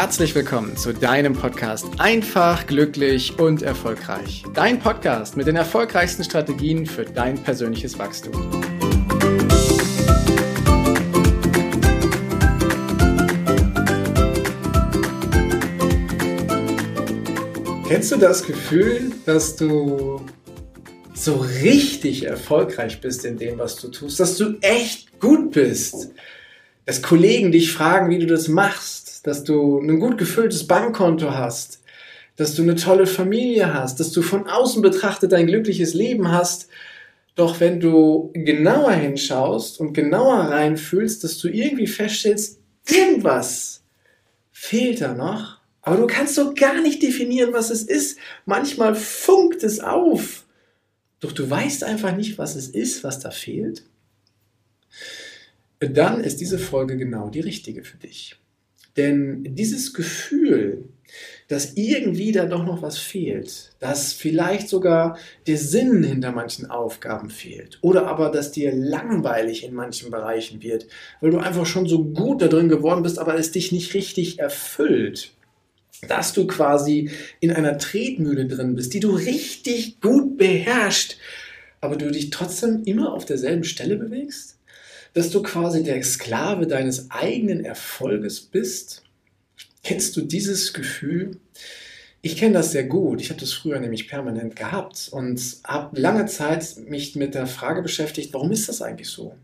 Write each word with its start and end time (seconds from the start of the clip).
herzlich 0.00 0.34
willkommen 0.34 0.78
zu 0.78 0.94
deinem 0.94 1.34
Podcast 1.34 1.86
Einfach, 1.98 2.66
glücklich 2.66 3.38
und 3.38 3.60
erfolgreich. 3.60 4.42
Dein 4.54 4.78
Podcast 4.78 5.36
mit 5.36 5.46
den 5.46 5.56
erfolgreichsten 5.56 6.24
Strategien 6.24 6.86
für 6.86 7.04
dein 7.04 7.36
persönliches 7.36 7.98
Wachstum. 7.98 8.32
Kennst 17.86 18.10
du 18.10 18.16
das 18.16 18.42
Gefühl, 18.42 19.12
dass 19.26 19.54
du 19.54 20.24
so 21.12 21.34
richtig 21.62 22.24
erfolgreich 22.24 23.02
bist 23.02 23.26
in 23.26 23.36
dem, 23.36 23.58
was 23.58 23.76
du 23.76 23.88
tust, 23.88 24.18
dass 24.18 24.38
du 24.38 24.56
echt 24.62 25.20
gut 25.20 25.52
bist, 25.52 26.08
dass 26.86 27.02
Kollegen 27.02 27.52
dich 27.52 27.70
fragen, 27.70 28.08
wie 28.08 28.18
du 28.18 28.26
das 28.26 28.48
machst, 28.48 28.99
dass 29.22 29.44
du 29.44 29.80
ein 29.80 30.00
gut 30.00 30.18
gefülltes 30.18 30.66
Bankkonto 30.66 31.32
hast, 31.32 31.82
dass 32.36 32.54
du 32.54 32.62
eine 32.62 32.76
tolle 32.76 33.06
Familie 33.06 33.74
hast, 33.74 34.00
dass 34.00 34.12
du 34.12 34.22
von 34.22 34.46
außen 34.46 34.82
betrachtet 34.82 35.34
ein 35.34 35.46
glückliches 35.46 35.94
Leben 35.94 36.32
hast. 36.32 36.68
Doch 37.34 37.60
wenn 37.60 37.80
du 37.80 38.30
genauer 38.34 38.92
hinschaust 38.92 39.78
und 39.80 39.92
genauer 39.92 40.50
reinfühlst, 40.50 41.22
dass 41.22 41.38
du 41.38 41.48
irgendwie 41.48 41.86
feststellst, 41.86 42.60
irgendwas 42.88 43.82
fehlt 44.52 45.00
da 45.00 45.14
noch, 45.14 45.58
aber 45.82 45.96
du 45.96 46.06
kannst 46.06 46.34
so 46.34 46.52
gar 46.54 46.80
nicht 46.80 47.02
definieren, 47.02 47.52
was 47.52 47.70
es 47.70 47.82
ist. 47.82 48.18
Manchmal 48.44 48.94
funkt 48.94 49.62
es 49.62 49.80
auf. 49.80 50.44
Doch 51.20 51.32
du 51.32 51.48
weißt 51.48 51.84
einfach 51.84 52.16
nicht, 52.16 52.38
was 52.38 52.56
es 52.56 52.68
ist, 52.68 53.04
was 53.04 53.20
da 53.20 53.30
fehlt 53.30 53.82
dann 55.88 56.22
ist 56.22 56.40
diese 56.40 56.58
Folge 56.58 56.96
genau 56.96 57.30
die 57.30 57.40
richtige 57.40 57.82
für 57.84 57.96
dich. 57.96 58.36
Denn 58.96 59.54
dieses 59.54 59.94
Gefühl, 59.94 60.84
dass 61.48 61.74
irgendwie 61.74 62.30
da 62.30 62.46
doch 62.46 62.64
noch 62.64 62.82
was 62.82 62.96
fehlt, 62.98 63.72
dass 63.80 64.12
vielleicht 64.12 64.68
sogar 64.68 65.18
der 65.48 65.58
Sinn 65.58 66.04
hinter 66.04 66.30
manchen 66.30 66.70
Aufgaben 66.70 67.28
fehlt 67.28 67.78
oder 67.82 68.06
aber, 68.06 68.30
dass 68.30 68.52
dir 68.52 68.72
langweilig 68.72 69.64
in 69.64 69.74
manchen 69.74 70.12
Bereichen 70.12 70.62
wird, 70.62 70.86
weil 71.20 71.32
du 71.32 71.38
einfach 71.38 71.66
schon 71.66 71.88
so 71.88 72.04
gut 72.04 72.40
da 72.40 72.46
drin 72.46 72.68
geworden 72.68 73.02
bist, 73.02 73.18
aber 73.18 73.34
es 73.34 73.50
dich 73.50 73.72
nicht 73.72 73.94
richtig 73.94 74.38
erfüllt, 74.38 75.32
dass 76.06 76.32
du 76.32 76.46
quasi 76.46 77.10
in 77.40 77.50
einer 77.50 77.78
Tretmühle 77.78 78.46
drin 78.46 78.76
bist, 78.76 78.94
die 78.94 79.00
du 79.00 79.10
richtig 79.10 80.00
gut 80.00 80.38
beherrschst, 80.38 81.18
aber 81.80 81.96
du 81.96 82.12
dich 82.12 82.30
trotzdem 82.30 82.84
immer 82.84 83.12
auf 83.12 83.24
derselben 83.24 83.64
Stelle 83.64 83.96
bewegst? 83.96 84.59
Dass 85.14 85.30
du 85.30 85.42
quasi 85.42 85.82
der 85.82 86.02
Sklave 86.02 86.66
deines 86.66 87.10
eigenen 87.10 87.64
Erfolges 87.64 88.40
bist? 88.40 89.02
Kennst 89.82 90.16
du 90.16 90.22
dieses 90.22 90.72
Gefühl? 90.72 91.38
Ich 92.22 92.36
kenne 92.36 92.54
das 92.54 92.72
sehr 92.72 92.84
gut. 92.84 93.20
Ich 93.20 93.30
habe 93.30 93.40
das 93.40 93.52
früher 93.52 93.80
nämlich 93.80 94.08
permanent 94.08 94.54
gehabt 94.54 95.08
und 95.10 95.40
habe 95.64 95.98
lange 95.98 96.26
Zeit 96.26 96.76
mich 96.86 97.16
mit 97.16 97.34
der 97.34 97.46
Frage 97.46 97.80
beschäftigt, 97.80 98.34
warum 98.34 98.52
ist 98.52 98.68
das 98.68 98.82
eigentlich 98.82 99.08
so? 99.08 99.34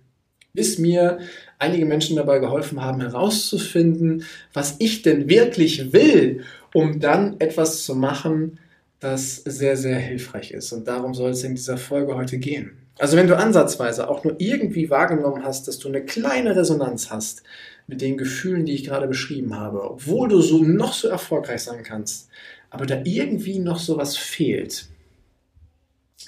Bis 0.53 0.78
mir 0.78 1.20
einige 1.58 1.86
Menschen 1.86 2.17
dabei 2.17 2.39
geholfen 2.39 2.83
haben, 2.83 3.01
herauszufinden, 3.01 4.25
was 4.53 4.77
ich 4.78 5.03
denn 5.03 5.28
wirklich 5.28 5.92
will, 5.92 6.45
um 6.75 7.01
dann 7.01 7.41
etwas 7.41 7.84
zu 7.84 7.95
machen, 7.95 8.58
das 9.01 9.36
sehr, 9.36 9.77
sehr 9.77 9.98
hilfreich 9.98 10.51
ist. 10.51 10.73
Und 10.73 10.86
darum 10.86 11.14
soll 11.14 11.30
es 11.30 11.45
in 11.45 11.55
dieser 11.55 11.78
Folge 11.78 12.14
heute 12.14 12.39
gehen. 12.39 12.86
Also 12.98 13.16
wenn 13.16 13.27
du 13.27 13.36
ansatzweise 13.36 14.08
auch 14.08 14.25
nur 14.25 14.36
irgendwie 14.39 14.89
wahrgenommen 14.89 15.44
hast, 15.44 15.69
dass 15.69 15.78
du 15.78 15.89
eine 15.89 16.05
kleine 16.05 16.56
Resonanz 16.56 17.11
hast 17.11 17.42
mit 17.86 18.00
den 18.00 18.16
Gefühlen, 18.16 18.64
die 18.64 18.72
ich 18.72 18.84
gerade 18.84 19.06
beschrieben 19.06 19.57
habe, 19.57 19.83
obwohl 19.83 20.29
du 20.29 20.40
so 20.40 20.62
noch 20.62 20.95
so 20.95 21.08
erfolgreich 21.08 21.62
sein 21.62 21.83
kannst, 21.83 22.29
aber 22.70 22.86
da 22.86 23.01
irgendwie 23.05 23.58
noch 23.58 23.79
so 23.79 23.98
was 23.98 24.17
fehlt, 24.17 24.86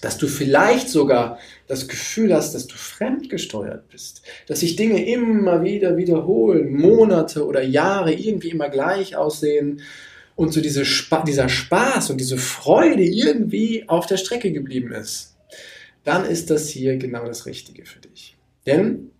dass 0.02 0.18
du 0.18 0.28
vielleicht 0.28 0.90
sogar 0.90 1.38
das 1.66 1.88
Gefühl 1.88 2.34
hast, 2.34 2.54
dass 2.54 2.66
du 2.66 2.76
fremdgesteuert 2.76 3.88
bist, 3.88 4.22
dass 4.46 4.60
sich 4.60 4.76
Dinge 4.76 5.04
immer 5.10 5.64
wieder 5.64 5.96
wiederholen, 5.96 6.74
Monate 6.74 7.46
oder 7.46 7.62
Jahre 7.62 8.12
irgendwie 8.12 8.50
immer 8.50 8.68
gleich 8.68 9.16
aussehen 9.16 9.80
und 10.36 10.52
so 10.52 10.60
diese 10.60 10.84
Spa 10.84 11.24
dieser 11.24 11.48
Spaß 11.48 12.10
und 12.10 12.18
diese 12.18 12.36
Freude 12.36 13.02
irgendwie 13.02 13.88
auf 13.88 14.06
der 14.06 14.18
Strecke 14.18 14.52
geblieben 14.52 14.92
ist 14.92 15.37
dann 16.04 16.24
ist 16.24 16.50
das 16.50 16.68
hier 16.68 16.96
genau 16.96 17.26
das 17.26 17.46
Richtige 17.46 17.84
für 17.84 18.00
dich. 18.00 18.36
Denn 18.66 19.10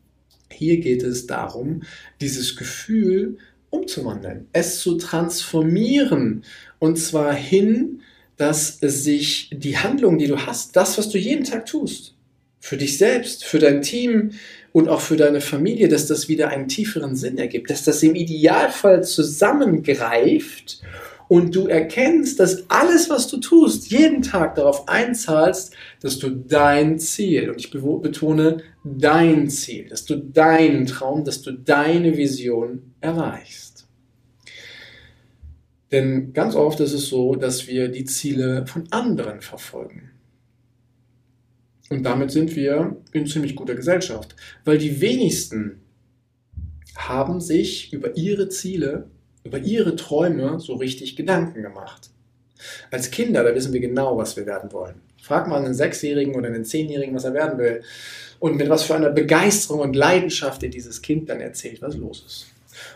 hier 0.51 0.79
geht 0.79 1.03
es 1.03 1.27
darum, 1.27 1.83
dieses 2.21 2.57
Gefühl 2.57 3.39
umzuwandeln, 3.71 4.47
es 4.53 4.81
zu 4.81 4.97
transformieren 4.97 6.45
und 6.79 6.99
zwar 6.99 7.35
hin, 7.35 8.01
dass 8.37 8.79
sich 8.81 9.51
die 9.53 9.77
Handlung, 9.77 10.19
die 10.19 10.29
du 10.29 10.47
hast, 10.47 10.77
das, 10.77 10.97
was 10.97 11.11
du 11.11 11.19
jeden 11.19 11.45
Tag 11.45 11.67
tust, 11.67 12.15
für 12.61 12.77
dich 12.77 12.97
selbst, 12.99 13.45
für 13.45 13.59
dein 13.59 13.83
Team 13.83 14.33
und 14.73 14.89
auch 14.89 15.01
für 15.01 15.17
deine 15.17 15.41
Familie, 15.41 15.89
dass 15.89 16.07
das 16.07 16.29
wieder 16.29 16.49
einen 16.49 16.69
tieferen 16.69 17.17
Sinn 17.17 17.39
ergibt, 17.39 17.71
dass 17.71 17.85
das 17.85 18.03
im 18.03 18.15
Idealfall 18.15 19.05
zusammengreift 19.05 20.83
und 21.29 21.55
du 21.55 21.67
erkennst, 21.67 22.41
dass 22.41 22.69
alles, 22.71 23.11
was 23.11 23.29
du 23.29 23.37
tust, 23.37 23.91
jeden 23.91 24.23
Tag 24.23 24.55
darauf 24.55 24.89
einzahlst, 24.89 25.75
dass 26.01 26.19
du 26.19 26.31
dein 26.31 26.99
Ziel, 26.99 27.51
und 27.51 27.59
ich 27.59 27.71
betone 27.71 28.63
dein 28.83 29.51
Ziel, 29.51 29.89
dass 29.89 30.07
du 30.07 30.17
deinen 30.17 30.87
Traum, 30.87 31.25
dass 31.25 31.43
du 31.43 31.53
deine 31.53 32.17
Vision 32.17 32.95
erreichst. 33.01 33.87
Denn 35.93 36.33
ganz 36.33 36.55
oft 36.55 36.81
ist 36.81 36.93
es 36.93 37.09
so, 37.09 37.35
dass 37.35 37.67
wir 37.67 37.89
die 37.89 38.05
Ziele 38.05 38.67
von 38.67 38.85
anderen 38.91 39.41
verfolgen. 39.41 40.11
Und 41.91 42.03
damit 42.03 42.31
sind 42.31 42.55
wir 42.57 42.97
in 43.13 43.27
ziemlich 43.27 43.57
guter 43.57 43.75
Gesellschaft, 43.75 44.37
weil 44.65 44.77
die 44.77 45.01
wenigsten 45.01 45.81
haben 46.97 47.41
sich 47.41 47.93
über 47.93 48.17
ihre 48.17 48.49
Ziele 48.49 49.11
über 49.49 49.59
ihre 49.59 49.97
Träume 49.97 50.61
so 50.61 50.75
richtig 50.75 51.17
Gedanken 51.17 51.63
gemacht. 51.63 52.11
Als 52.91 53.11
Kinder, 53.11 53.45
da 53.45 53.55
wissen 53.55 53.73
wir 53.73 53.81
genau, 53.81 54.17
was 54.19 54.37
wir 54.37 54.47
werden 54.47 54.73
wollen. 54.73 55.01
Frag 55.23 55.49
mal 55.49 55.65
einen 55.65 55.75
Sechsjährigen 55.75 56.35
oder 56.35 56.49
einen 56.49 56.65
Zehnjährigen, 56.65 57.15
was 57.15 57.25
er 57.25 57.35
werden 57.35 57.59
will. 57.59 57.83
Und 58.41 58.57
mit 58.57 58.69
was 58.69 58.85
für 58.85 58.95
einer 58.95 59.11
Begeisterung 59.11 59.81
und 59.81 59.97
Leidenschaft 59.97 60.63
dir 60.63 60.71
dieses 60.71 61.03
Kind 61.03 61.29
dann 61.29 61.41
erzählt, 61.41 61.83
was 61.83 61.97
los 61.97 62.25
ist. 62.27 62.47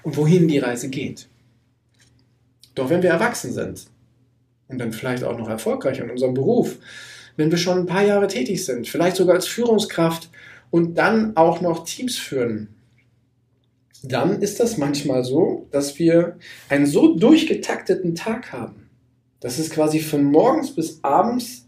Und 0.03 0.17
wohin 0.17 0.47
die 0.47 0.59
Reise 0.59 0.89
geht. 0.89 1.27
Doch 2.75 2.91
wenn 2.91 3.03
wir 3.03 3.11
erwachsen 3.11 3.53
sind 3.53 3.87
und 4.69 4.79
dann 4.79 4.93
vielleicht 4.93 5.25
auch 5.25 5.37
noch 5.37 5.49
erfolgreich 5.49 5.99
in 5.99 6.11
unserem 6.11 6.35
Beruf, 6.35 6.77
wenn 7.37 7.51
wir 7.51 7.59
schon 7.59 7.79
ein 7.79 7.87
paar 7.87 8.05
Jahre 8.05 8.29
tätig 8.29 8.65
sind, 8.65 8.89
vielleicht 8.89 9.17
sogar 9.17 9.35
als 9.35 9.47
Führungskraft 9.47 10.31
und 10.71 10.97
dann 10.97 11.37
auch 11.37 11.61
noch 11.61 11.85
Teams 11.85 12.19
führen, 12.19 12.69
dann 14.03 14.43
ist 14.43 14.61
das 14.61 14.79
manchmal 14.79 15.25
so, 15.25 15.69
dass 15.71 15.99
wir 15.99 16.37
einen 16.69 16.87
so 16.87 17.15
durchgetakteten 17.17 18.15
Tag 18.15 18.53
haben, 18.53 18.91
dass 19.41 19.59
es 19.59 19.71
quasi 19.71 20.01
von 20.01 20.25
morgens 20.25 20.75
bis 20.75 21.01
abends 21.03 21.67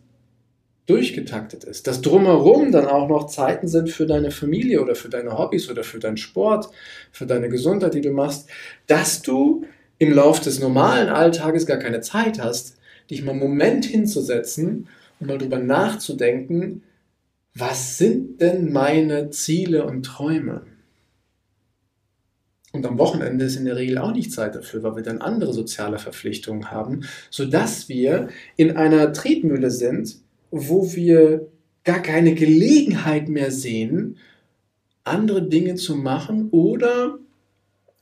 durchgetaktet 0.86 1.64
ist, 1.64 1.86
dass 1.86 2.02
drumherum 2.02 2.70
dann 2.70 2.86
auch 2.86 3.08
noch 3.08 3.26
Zeiten 3.26 3.68
sind 3.68 3.88
für 3.90 4.06
deine 4.06 4.30
Familie 4.30 4.82
oder 4.82 4.94
für 4.94 5.08
deine 5.08 5.38
Hobbys 5.38 5.70
oder 5.70 5.82
für 5.82 5.98
deinen 5.98 6.18
Sport, 6.18 6.68
für 7.10 7.26
deine 7.26 7.48
Gesundheit, 7.48 7.94
die 7.94 8.02
du 8.02 8.10
machst, 8.10 8.48
dass 8.86 9.22
du 9.22 9.64
im 9.98 10.12
Lauf 10.12 10.40
des 10.40 10.60
normalen 10.60 11.08
Alltages 11.08 11.66
gar 11.66 11.78
keine 11.78 12.00
Zeit 12.00 12.38
hast, 12.38 12.76
dich 13.10 13.22
mal 13.22 13.32
einen 13.32 13.40
Moment 13.40 13.84
hinzusetzen 13.86 14.88
und 15.20 15.28
mal 15.28 15.38
drüber 15.38 15.58
nachzudenken, 15.58 16.82
was 17.54 17.96
sind 17.96 18.40
denn 18.40 18.72
meine 18.72 19.30
Ziele 19.30 19.86
und 19.86 20.02
Träume? 20.02 20.62
Und 22.74 22.84
am 22.86 22.98
Wochenende 22.98 23.44
ist 23.44 23.54
in 23.54 23.66
der 23.66 23.76
Regel 23.76 23.98
auch 23.98 24.12
nicht 24.12 24.32
Zeit 24.32 24.56
dafür, 24.56 24.82
weil 24.82 24.96
wir 24.96 25.04
dann 25.04 25.20
andere 25.20 25.52
soziale 25.52 26.00
Verpflichtungen 26.00 26.72
haben, 26.72 27.04
sodass 27.30 27.88
wir 27.88 28.30
in 28.56 28.76
einer 28.76 29.12
Tretmühle 29.12 29.70
sind, 29.70 30.16
wo 30.50 30.92
wir 30.92 31.46
gar 31.84 32.02
keine 32.02 32.34
Gelegenheit 32.34 33.28
mehr 33.28 33.52
sehen, 33.52 34.16
andere 35.04 35.42
Dinge 35.42 35.76
zu 35.76 35.94
machen 35.94 36.48
oder 36.50 37.20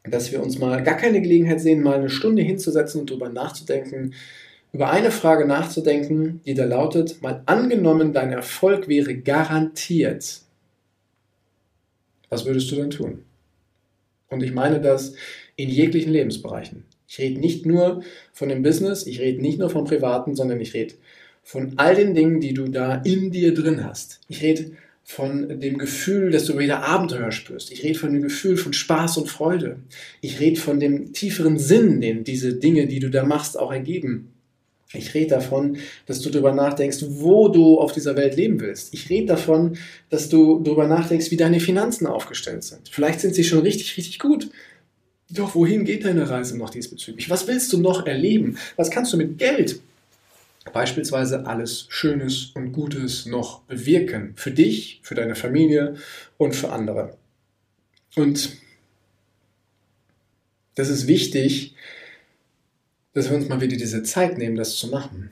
dass 0.04 0.32
wir 0.32 0.42
uns 0.42 0.58
mal 0.58 0.82
gar 0.82 0.96
keine 0.96 1.20
Gelegenheit 1.20 1.60
sehen, 1.60 1.82
mal 1.82 1.98
eine 1.98 2.08
Stunde 2.08 2.40
hinzusetzen 2.40 3.02
und 3.02 3.10
darüber 3.10 3.28
nachzudenken, 3.28 4.14
über 4.72 4.90
eine 4.90 5.10
Frage 5.10 5.46
nachzudenken, 5.46 6.40
die 6.46 6.54
da 6.54 6.64
lautet, 6.64 7.20
mal 7.20 7.42
angenommen, 7.44 8.14
dein 8.14 8.32
Erfolg 8.32 8.88
wäre 8.88 9.14
garantiert. 9.19 10.40
Was 12.30 12.46
würdest 12.46 12.70
du 12.70 12.76
denn 12.76 12.88
tun? 12.88 13.24
Und 14.32 14.43
ich 14.43 14.52
meine 14.52 14.81
das 14.81 15.14
in 15.56 15.69
jeglichen 15.69 16.12
Lebensbereichen. 16.12 16.84
Ich 17.06 17.19
rede 17.19 17.38
nicht 17.38 17.67
nur 17.67 18.02
von 18.32 18.49
dem 18.49 18.62
Business, 18.62 19.06
ich 19.06 19.20
rede 19.20 19.43
nicht 19.43 19.58
nur 19.58 19.69
vom 19.69 19.84
Privaten, 19.84 20.34
sondern 20.34 20.61
ich 20.61 20.73
rede 20.73 20.94
von 21.43 21.75
all 21.76 21.94
den 21.94 22.14
Dingen, 22.14 22.40
die 22.40 22.55
du 22.55 22.69
da 22.69 22.94
in 23.05 23.31
dir 23.31 23.52
drin 23.52 23.84
hast. 23.84 24.20
Ich 24.29 24.43
rede 24.43 24.73
von 25.05 25.61
dem 25.61 25.76
Gefühl, 25.76 26.31
dass 26.31 26.46
du 26.46 26.58
wieder 26.58 26.84
Abenteuer 26.84 27.32
spürst. 27.32 27.70
Ich 27.73 27.82
rede 27.82 27.99
von 27.99 28.12
dem 28.12 28.23
Gefühl 28.23 28.56
von 28.56 28.73
Spaß 28.73 29.19
und 29.19 29.29
Freude. 29.29 29.81
Ich 30.23 30.40
rede 30.40 30.58
von 30.58 30.81
dem 30.81 31.12
tieferen 31.12 31.58
Sinn, 31.58 32.00
den 32.00 32.25
diese 32.25 32.55
Dinge, 32.55 32.87
die 32.87 33.00
du 33.00 33.11
da 33.11 33.25
machst, 33.25 33.58
auch 33.58 33.73
ergeben. 33.73 34.31
Ich 34.94 35.14
rede 35.14 35.30
davon, 35.30 35.78
dass 36.06 36.20
du 36.20 36.30
darüber 36.30 36.52
nachdenkst, 36.52 36.98
wo 37.08 37.48
du 37.48 37.78
auf 37.78 37.92
dieser 37.92 38.16
Welt 38.16 38.36
leben 38.36 38.60
willst. 38.60 38.92
Ich 38.92 39.08
rede 39.08 39.26
davon, 39.26 39.78
dass 40.10 40.28
du 40.28 40.60
darüber 40.60 40.86
nachdenkst, 40.86 41.30
wie 41.30 41.36
deine 41.36 41.60
Finanzen 41.60 42.06
aufgestellt 42.06 42.64
sind. 42.64 42.88
Vielleicht 42.90 43.20
sind 43.20 43.34
sie 43.34 43.44
schon 43.44 43.60
richtig, 43.60 43.96
richtig 43.96 44.18
gut. 44.18 44.50
Doch 45.30 45.54
wohin 45.54 45.84
geht 45.84 46.04
deine 46.04 46.28
Reise 46.28 46.58
noch 46.58 46.70
diesbezüglich? 46.70 47.30
Was 47.30 47.46
willst 47.46 47.72
du 47.72 47.78
noch 47.78 48.06
erleben? 48.06 48.58
Was 48.76 48.90
kannst 48.90 49.14
du 49.14 49.16
mit 49.16 49.38
Geld 49.38 49.80
beispielsweise 50.72 51.46
alles 51.46 51.86
Schönes 51.88 52.50
und 52.54 52.72
Gutes 52.72 53.24
noch 53.24 53.62
bewirken? 53.62 54.34
Für 54.36 54.50
dich, 54.50 55.00
für 55.02 55.14
deine 55.14 55.34
Familie 55.34 55.96
und 56.36 56.54
für 56.54 56.70
andere. 56.70 57.16
Und 58.14 58.50
das 60.74 60.90
ist 60.90 61.06
wichtig, 61.06 61.74
dass 63.14 63.28
wir 63.28 63.36
uns 63.36 63.48
mal 63.48 63.60
wieder 63.60 63.76
diese 63.76 64.02
Zeit 64.02 64.38
nehmen, 64.38 64.56
das 64.56 64.76
zu 64.76 64.88
machen. 64.88 65.30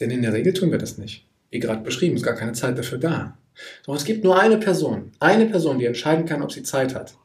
Denn 0.00 0.10
in 0.10 0.22
der 0.22 0.32
Regel 0.32 0.52
tun 0.52 0.70
wir 0.70 0.78
das 0.78 0.98
nicht. 0.98 1.26
Wie 1.50 1.60
gerade 1.60 1.82
beschrieben, 1.82 2.16
ist 2.16 2.22
gar 2.22 2.34
keine 2.34 2.52
Zeit 2.52 2.76
dafür 2.76 2.98
da. 2.98 3.38
Sondern 3.84 4.00
es 4.00 4.04
gibt 4.04 4.24
nur 4.24 4.38
eine 4.38 4.58
Person, 4.58 5.12
eine 5.20 5.46
Person, 5.46 5.78
die 5.78 5.86
entscheiden 5.86 6.26
kann, 6.26 6.42
ob 6.42 6.52
sie 6.52 6.62
Zeit 6.62 6.94
hat. 6.94 7.16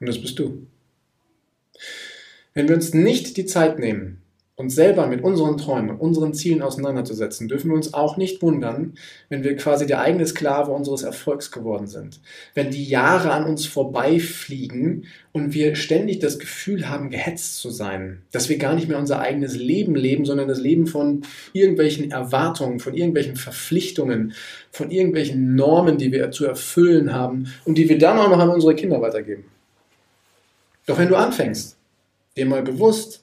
Und 0.00 0.08
das 0.08 0.20
bist 0.20 0.38
du. 0.38 0.66
Wenn 2.54 2.68
wir 2.68 2.74
uns 2.74 2.92
nicht 2.92 3.36
die 3.36 3.46
Zeit 3.46 3.78
nehmen, 3.78 4.21
uns 4.62 4.74
selber 4.74 5.06
mit 5.06 5.22
unseren 5.22 5.58
Träumen, 5.58 5.96
unseren 5.96 6.32
Zielen 6.32 6.62
auseinanderzusetzen, 6.62 7.48
dürfen 7.48 7.70
wir 7.70 7.76
uns 7.76 7.92
auch 7.92 8.16
nicht 8.16 8.40
wundern, 8.40 8.94
wenn 9.28 9.42
wir 9.42 9.56
quasi 9.56 9.86
der 9.86 10.00
eigene 10.00 10.26
Sklave 10.26 10.70
unseres 10.70 11.02
Erfolgs 11.02 11.50
geworden 11.50 11.86
sind. 11.86 12.20
Wenn 12.54 12.70
die 12.70 12.84
Jahre 12.84 13.32
an 13.32 13.44
uns 13.44 13.66
vorbeifliegen 13.66 15.06
und 15.32 15.52
wir 15.52 15.74
ständig 15.74 16.20
das 16.20 16.38
Gefühl 16.38 16.88
haben, 16.88 17.10
gehetzt 17.10 17.58
zu 17.58 17.70
sein, 17.70 18.22
dass 18.30 18.48
wir 18.48 18.58
gar 18.58 18.74
nicht 18.74 18.88
mehr 18.88 18.98
unser 18.98 19.20
eigenes 19.20 19.56
Leben 19.56 19.96
leben, 19.96 20.24
sondern 20.24 20.48
das 20.48 20.60
Leben 20.60 20.86
von 20.86 21.22
irgendwelchen 21.52 22.10
Erwartungen, 22.10 22.78
von 22.78 22.94
irgendwelchen 22.94 23.36
Verpflichtungen, 23.36 24.32
von 24.70 24.90
irgendwelchen 24.90 25.54
Normen, 25.56 25.98
die 25.98 26.12
wir 26.12 26.30
zu 26.30 26.46
erfüllen 26.46 27.12
haben 27.12 27.52
und 27.64 27.76
die 27.76 27.88
wir 27.88 27.98
dann 27.98 28.18
auch 28.18 28.30
noch 28.30 28.38
an 28.38 28.48
unsere 28.48 28.74
Kinder 28.74 29.00
weitergeben. 29.02 29.44
Doch 30.86 30.98
wenn 30.98 31.08
du 31.08 31.16
anfängst, 31.16 31.76
dir 32.36 32.46
mal 32.46 32.62
bewusst 32.62 33.21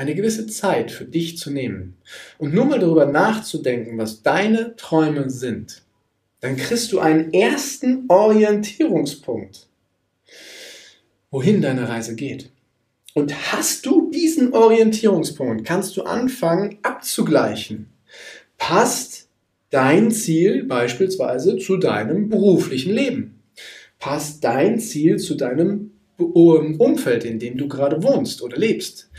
eine 0.00 0.14
gewisse 0.14 0.46
Zeit 0.46 0.90
für 0.90 1.04
dich 1.04 1.36
zu 1.36 1.50
nehmen 1.50 1.98
und 2.38 2.54
nur 2.54 2.64
mal 2.64 2.78
darüber 2.78 3.04
nachzudenken, 3.04 3.98
was 3.98 4.22
deine 4.22 4.74
Träume 4.76 5.28
sind, 5.28 5.82
dann 6.40 6.56
kriegst 6.56 6.90
du 6.92 7.00
einen 7.00 7.34
ersten 7.34 8.06
Orientierungspunkt, 8.08 9.68
wohin 11.30 11.60
deine 11.60 11.86
Reise 11.86 12.14
geht. 12.14 12.48
Und 13.12 13.52
hast 13.52 13.84
du 13.84 14.10
diesen 14.10 14.54
Orientierungspunkt, 14.54 15.66
kannst 15.66 15.98
du 15.98 16.04
anfangen 16.04 16.78
abzugleichen. 16.80 17.90
Passt 18.56 19.28
dein 19.68 20.10
Ziel 20.12 20.64
beispielsweise 20.64 21.58
zu 21.58 21.76
deinem 21.76 22.30
beruflichen 22.30 22.94
Leben? 22.94 23.42
Passt 23.98 24.42
dein 24.44 24.80
Ziel 24.80 25.18
zu 25.18 25.34
deinem 25.34 25.90
Umfeld, 26.16 27.24
in 27.24 27.38
dem 27.38 27.58
du 27.58 27.68
gerade 27.68 28.02
wohnst 28.02 28.40
oder 28.40 28.56
lebst? 28.56 29.10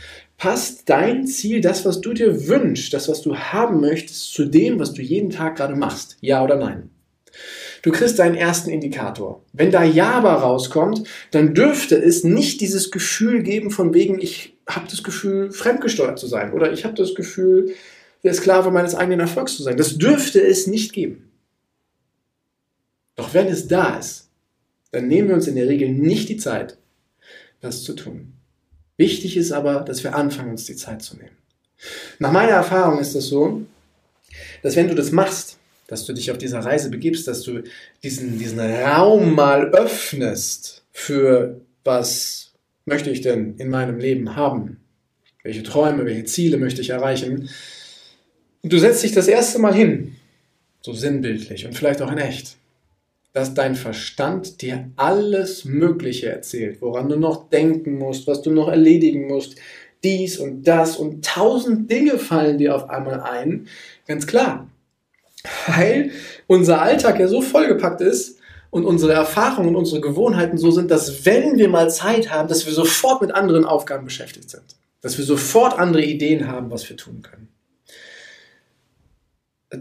Passt 0.42 0.88
dein 0.88 1.24
Ziel, 1.28 1.60
das, 1.60 1.84
was 1.84 2.00
du 2.00 2.12
dir 2.12 2.48
wünschst, 2.48 2.92
das, 2.92 3.08
was 3.08 3.22
du 3.22 3.36
haben 3.36 3.80
möchtest, 3.80 4.32
zu 4.32 4.44
dem, 4.44 4.80
was 4.80 4.92
du 4.92 5.00
jeden 5.00 5.30
Tag 5.30 5.54
gerade 5.54 5.76
machst? 5.76 6.16
Ja 6.20 6.42
oder 6.42 6.56
nein? 6.56 6.90
Du 7.82 7.92
kriegst 7.92 8.18
deinen 8.18 8.34
ersten 8.34 8.68
Indikator. 8.68 9.44
Wenn 9.52 9.70
da 9.70 9.84
Ja 9.84 10.18
rauskommt, 10.18 11.04
dann 11.30 11.54
dürfte 11.54 11.94
es 11.94 12.24
nicht 12.24 12.60
dieses 12.60 12.90
Gefühl 12.90 13.44
geben 13.44 13.70
von 13.70 13.94
wegen, 13.94 14.20
ich 14.20 14.58
habe 14.68 14.88
das 14.90 15.04
Gefühl, 15.04 15.52
fremdgesteuert 15.52 16.18
zu 16.18 16.26
sein 16.26 16.52
oder 16.52 16.72
ich 16.72 16.84
habe 16.84 16.94
das 16.94 17.14
Gefühl, 17.14 17.76
der 18.24 18.34
Sklave 18.34 18.72
meines 18.72 18.96
eigenen 18.96 19.20
Erfolgs 19.20 19.56
zu 19.56 19.62
sein. 19.62 19.76
Das 19.76 19.96
dürfte 19.96 20.42
es 20.42 20.66
nicht 20.66 20.92
geben. 20.92 21.30
Doch 23.14 23.32
wenn 23.32 23.46
es 23.46 23.68
da 23.68 23.96
ist, 23.96 24.28
dann 24.90 25.06
nehmen 25.06 25.28
wir 25.28 25.36
uns 25.36 25.46
in 25.46 25.54
der 25.54 25.68
Regel 25.68 25.92
nicht 25.92 26.28
die 26.28 26.36
Zeit, 26.36 26.78
das 27.60 27.84
zu 27.84 27.94
tun. 27.94 28.32
Wichtig 28.96 29.36
ist 29.36 29.52
aber, 29.52 29.80
dass 29.80 30.04
wir 30.04 30.14
anfangen, 30.14 30.50
uns 30.50 30.64
die 30.64 30.76
Zeit 30.76 31.02
zu 31.02 31.16
nehmen. 31.16 31.36
Nach 32.18 32.32
meiner 32.32 32.52
Erfahrung 32.52 32.98
ist 33.00 33.14
es 33.14 33.26
so, 33.26 33.62
dass 34.62 34.76
wenn 34.76 34.88
du 34.88 34.94
das 34.94 35.12
machst, 35.12 35.58
dass 35.88 36.06
du 36.06 36.12
dich 36.12 36.30
auf 36.30 36.38
dieser 36.38 36.60
Reise 36.60 36.90
begibst, 36.90 37.26
dass 37.28 37.42
du 37.42 37.62
diesen, 38.02 38.38
diesen 38.38 38.60
Raum 38.60 39.34
mal 39.34 39.70
öffnest 39.70 40.84
für 40.92 41.60
was 41.84 42.52
möchte 42.84 43.10
ich 43.10 43.20
denn 43.20 43.56
in 43.58 43.68
meinem 43.68 43.98
Leben 43.98 44.36
haben? 44.36 44.78
Welche 45.42 45.62
Träume, 45.62 46.04
welche 46.04 46.24
Ziele 46.24 46.56
möchte 46.56 46.80
ich 46.80 46.90
erreichen? 46.90 47.48
Und 48.62 48.72
du 48.72 48.78
setzt 48.78 49.02
dich 49.02 49.12
das 49.12 49.26
erste 49.28 49.58
Mal 49.58 49.74
hin, 49.74 50.16
so 50.80 50.92
sinnbildlich 50.92 51.66
und 51.66 51.74
vielleicht 51.74 52.00
auch 52.00 52.12
in 52.12 52.18
echt 52.18 52.56
dass 53.32 53.54
dein 53.54 53.74
Verstand 53.74 54.60
dir 54.60 54.90
alles 54.96 55.64
Mögliche 55.64 56.30
erzählt, 56.30 56.82
woran 56.82 57.08
du 57.08 57.16
noch 57.16 57.48
denken 57.48 57.98
musst, 57.98 58.26
was 58.26 58.42
du 58.42 58.50
noch 58.50 58.68
erledigen 58.68 59.26
musst, 59.26 59.56
dies 60.04 60.38
und 60.38 60.64
das 60.64 60.96
und 60.96 61.24
tausend 61.24 61.90
Dinge 61.90 62.18
fallen 62.18 62.58
dir 62.58 62.74
auf 62.74 62.90
einmal 62.90 63.20
ein. 63.20 63.68
Ganz 64.06 64.26
klar. 64.26 64.68
Weil 65.66 66.10
unser 66.46 66.82
Alltag 66.82 67.18
ja 67.18 67.28
so 67.28 67.40
vollgepackt 67.40 68.00
ist 68.00 68.38
und 68.70 68.84
unsere 68.84 69.12
Erfahrungen 69.12 69.70
und 69.70 69.76
unsere 69.76 70.00
Gewohnheiten 70.00 70.58
so 70.58 70.70
sind, 70.70 70.90
dass 70.90 71.24
wenn 71.24 71.56
wir 71.56 71.68
mal 71.68 71.90
Zeit 71.90 72.30
haben, 72.30 72.48
dass 72.48 72.66
wir 72.66 72.72
sofort 72.72 73.22
mit 73.22 73.32
anderen 73.32 73.64
Aufgaben 73.64 74.04
beschäftigt 74.04 74.50
sind. 74.50 74.64
Dass 75.00 75.18
wir 75.18 75.24
sofort 75.24 75.78
andere 75.78 76.04
Ideen 76.04 76.48
haben, 76.48 76.70
was 76.70 76.88
wir 76.88 76.96
tun 76.96 77.22
können. 77.22 77.48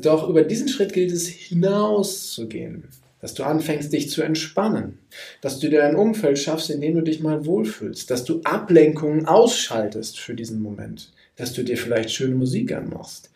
Doch 0.01 0.29
über 0.29 0.43
diesen 0.43 0.69
Schritt 0.69 0.93
gilt 0.93 1.11
es 1.11 1.27
hinauszugehen 1.27 2.87
dass 3.21 3.33
du 3.33 3.43
anfängst, 3.43 3.93
dich 3.93 4.09
zu 4.09 4.23
entspannen, 4.23 4.97
dass 5.41 5.59
du 5.59 5.69
dir 5.69 5.85
ein 5.85 5.95
Umfeld 5.95 6.39
schaffst, 6.39 6.69
in 6.69 6.81
dem 6.81 6.95
du 6.95 7.01
dich 7.01 7.21
mal 7.21 7.45
wohlfühlst, 7.45 8.09
dass 8.09 8.23
du 8.25 8.41
Ablenkungen 8.43 9.27
ausschaltest 9.27 10.19
für 10.19 10.33
diesen 10.33 10.61
Moment, 10.61 11.11
dass 11.35 11.53
du 11.53 11.63
dir 11.63 11.77
vielleicht 11.77 12.11
schöne 12.11 12.35
Musik 12.35 12.73
anmachst, 12.73 13.31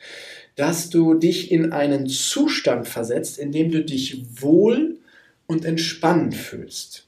dass 0.55 0.89
du 0.89 1.13
dich 1.13 1.51
in 1.51 1.71
einen 1.71 2.07
Zustand 2.07 2.87
versetzt, 2.87 3.37
in 3.37 3.51
dem 3.51 3.71
du 3.71 3.83
dich 3.83 4.25
wohl 4.41 4.97
und 5.47 5.65
entspannt 5.65 6.35
fühlst. 6.35 7.05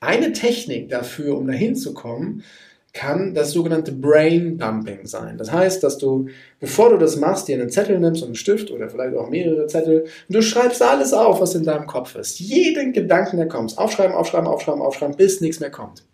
Eine 0.00 0.32
Technik 0.32 0.88
dafür, 0.88 1.36
um 1.36 1.46
dahin 1.46 1.74
zu 1.74 1.94
kommen, 1.94 2.44
kann 2.92 3.34
das 3.34 3.52
sogenannte 3.52 3.92
Brain 3.92 4.58
Dumping 4.58 5.06
sein. 5.06 5.38
Das 5.38 5.50
heißt, 5.50 5.82
dass 5.82 5.96
du, 5.96 6.26
bevor 6.60 6.90
du 6.90 6.98
das 6.98 7.16
machst, 7.16 7.48
dir 7.48 7.58
einen 7.58 7.70
Zettel 7.70 7.98
nimmst 7.98 8.22
und 8.22 8.28
einen 8.28 8.34
Stift 8.34 8.70
oder 8.70 8.90
vielleicht 8.90 9.16
auch 9.16 9.30
mehrere 9.30 9.66
Zettel 9.66 10.02
und 10.28 10.34
du 10.34 10.42
schreibst 10.42 10.82
alles 10.82 11.14
auf, 11.14 11.40
was 11.40 11.54
in 11.54 11.64
deinem 11.64 11.86
Kopf 11.86 12.14
ist. 12.16 12.38
Jeden 12.38 12.92
Gedanken, 12.92 13.38
der 13.38 13.48
kommt. 13.48 13.78
Aufschreiben, 13.78 14.14
aufschreiben, 14.14 14.46
aufschreiben, 14.46 14.82
aufschreiben, 14.82 15.16
bis 15.16 15.40
nichts 15.40 15.60
mehr 15.60 15.70
kommt. 15.70 16.04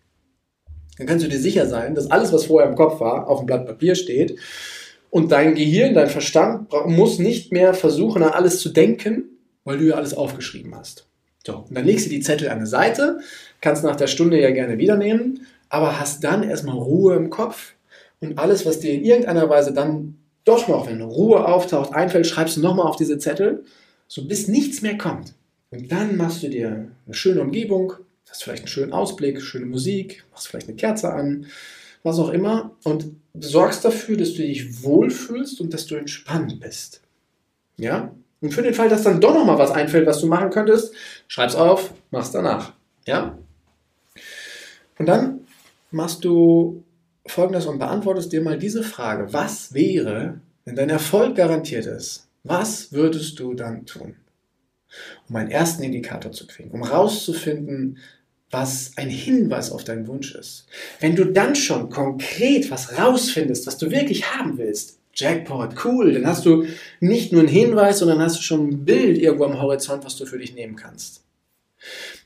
Dann 0.97 1.07
kannst 1.07 1.25
du 1.25 1.29
dir 1.29 1.39
sicher 1.39 1.65
sein, 1.65 1.95
dass 1.95 2.11
alles, 2.11 2.31
was 2.31 2.45
vorher 2.45 2.69
im 2.69 2.75
Kopf 2.75 3.01
war, 3.01 3.27
auf 3.27 3.39
dem 3.39 3.45
Blatt 3.45 3.65
Papier 3.65 3.95
steht 3.95 4.37
und 5.09 5.31
dein 5.33 5.55
Gehirn, 5.55 5.93
dein 5.93 6.09
Verstand 6.09 6.69
muss 6.85 7.19
nicht 7.19 7.51
mehr 7.51 7.73
versuchen, 7.73 8.23
an 8.23 8.31
alles 8.31 8.61
zu 8.61 8.69
denken, 8.69 9.25
weil 9.65 9.77
du 9.79 9.85
ja 9.85 9.95
alles 9.95 10.13
aufgeschrieben 10.13 10.75
hast. 10.75 11.07
So, 11.45 11.65
und 11.67 11.75
dann 11.75 11.85
legst 11.85 12.05
du 12.05 12.09
die 12.09 12.19
Zettel 12.19 12.49
an 12.49 12.57
eine 12.57 12.67
Seite, 12.67 13.19
kannst 13.59 13.83
nach 13.83 13.95
der 13.95 14.07
Stunde 14.07 14.39
ja 14.39 14.51
gerne 14.51 14.77
wieder 14.77 14.95
nehmen 14.95 15.45
aber 15.69 15.99
hast 15.99 16.23
dann 16.23 16.43
erstmal 16.43 16.77
Ruhe 16.77 17.15
im 17.15 17.29
Kopf 17.29 17.73
und 18.19 18.37
alles, 18.37 18.65
was 18.65 18.79
dir 18.79 18.93
in 18.93 19.05
irgendeiner 19.05 19.49
Weise 19.49 19.73
dann 19.73 20.15
doch 20.43 20.67
noch, 20.67 20.87
wenn 20.87 21.01
Ruhe 21.01 21.45
auftaucht, 21.45 21.93
einfällt, 21.93 22.27
schreibst 22.27 22.57
du 22.57 22.61
nochmal 22.61 22.87
auf 22.87 22.95
diese 22.95 23.17
Zettel, 23.19 23.63
so 24.07 24.25
bis 24.25 24.47
nichts 24.47 24.81
mehr 24.81 24.97
kommt. 24.97 25.35
Und 25.71 25.91
dann 25.91 26.17
machst 26.17 26.41
du 26.41 26.49
dir 26.49 26.89
eine 27.05 27.13
schöne 27.13 27.41
Umgebung, 27.41 27.93
hast 28.29 28.43
vielleicht 28.43 28.63
einen 28.63 28.69
schönen 28.69 28.93
Ausblick, 28.93 29.41
schöne 29.41 29.67
Musik, 29.67 30.25
machst 30.31 30.47
vielleicht 30.47 30.67
eine 30.67 30.75
Kerze 30.75 31.13
an, 31.13 31.45
was 32.03 32.17
auch 32.17 32.29
immer 32.29 32.75
und 32.83 33.11
sorgst 33.39 33.85
dafür, 33.85 34.17
dass 34.17 34.33
du 34.33 34.41
dich 34.41 34.83
wohlfühlst 34.83 35.61
und 35.61 35.73
dass 35.73 35.85
du 35.85 35.95
entspannt 35.95 36.59
bist. 36.59 37.01
Ja? 37.77 38.15
Und 38.41 38.53
für 38.53 38.61
den 38.61 38.73
Fall, 38.73 38.89
dass 38.89 39.03
dann 39.03 39.21
doch 39.21 39.33
noch 39.33 39.45
mal 39.45 39.57
was 39.57 39.71
einfällt, 39.71 40.07
was 40.07 40.21
du 40.21 40.27
machen 40.27 40.49
könntest, 40.49 40.93
schreib's 41.27 41.55
auf, 41.55 41.93
mach's 42.09 42.31
danach. 42.31 42.73
Ja? 43.05 43.37
Und 44.97 45.05
dann 45.05 45.41
machst 45.91 46.23
du 46.23 46.83
folgendes 47.25 47.65
und 47.65 47.79
beantwortest 47.79 48.31
dir 48.31 48.41
mal 48.41 48.57
diese 48.57 48.83
Frage. 48.83 49.31
Was 49.33 49.73
wäre, 49.73 50.41
wenn 50.65 50.75
dein 50.75 50.89
Erfolg 50.89 51.35
garantiert 51.35 51.85
ist? 51.85 52.27
Was 52.43 52.91
würdest 52.91 53.39
du 53.39 53.53
dann 53.53 53.85
tun? 53.85 54.15
Um 55.27 55.35
einen 55.35 55.51
ersten 55.51 55.83
Indikator 55.83 56.31
zu 56.31 56.47
kriegen, 56.47 56.71
um 56.71 56.83
rauszufinden, 56.83 57.99
was 58.49 58.93
ein 58.95 59.09
Hinweis 59.09 59.71
auf 59.71 59.83
deinen 59.83 60.07
Wunsch 60.07 60.33
ist. 60.33 60.65
Wenn 60.99 61.15
du 61.15 61.25
dann 61.25 61.55
schon 61.55 61.89
konkret 61.89 62.71
was 62.71 62.97
rausfindest, 62.97 63.67
was 63.67 63.77
du 63.77 63.91
wirklich 63.91 64.35
haben 64.35 64.57
willst, 64.57 64.97
Jackpot, 65.13 65.85
cool. 65.85 66.13
Dann 66.13 66.25
hast 66.25 66.45
du 66.45 66.65
nicht 66.99 67.31
nur 67.31 67.41
einen 67.41 67.49
Hinweis, 67.49 67.99
sondern 67.99 68.21
hast 68.21 68.37
du 68.37 68.41
schon 68.41 68.69
ein 68.69 68.85
Bild 68.85 69.17
irgendwo 69.17 69.45
am 69.45 69.61
Horizont, 69.61 70.05
was 70.05 70.15
du 70.15 70.25
für 70.25 70.39
dich 70.39 70.55
nehmen 70.55 70.75
kannst. 70.75 71.23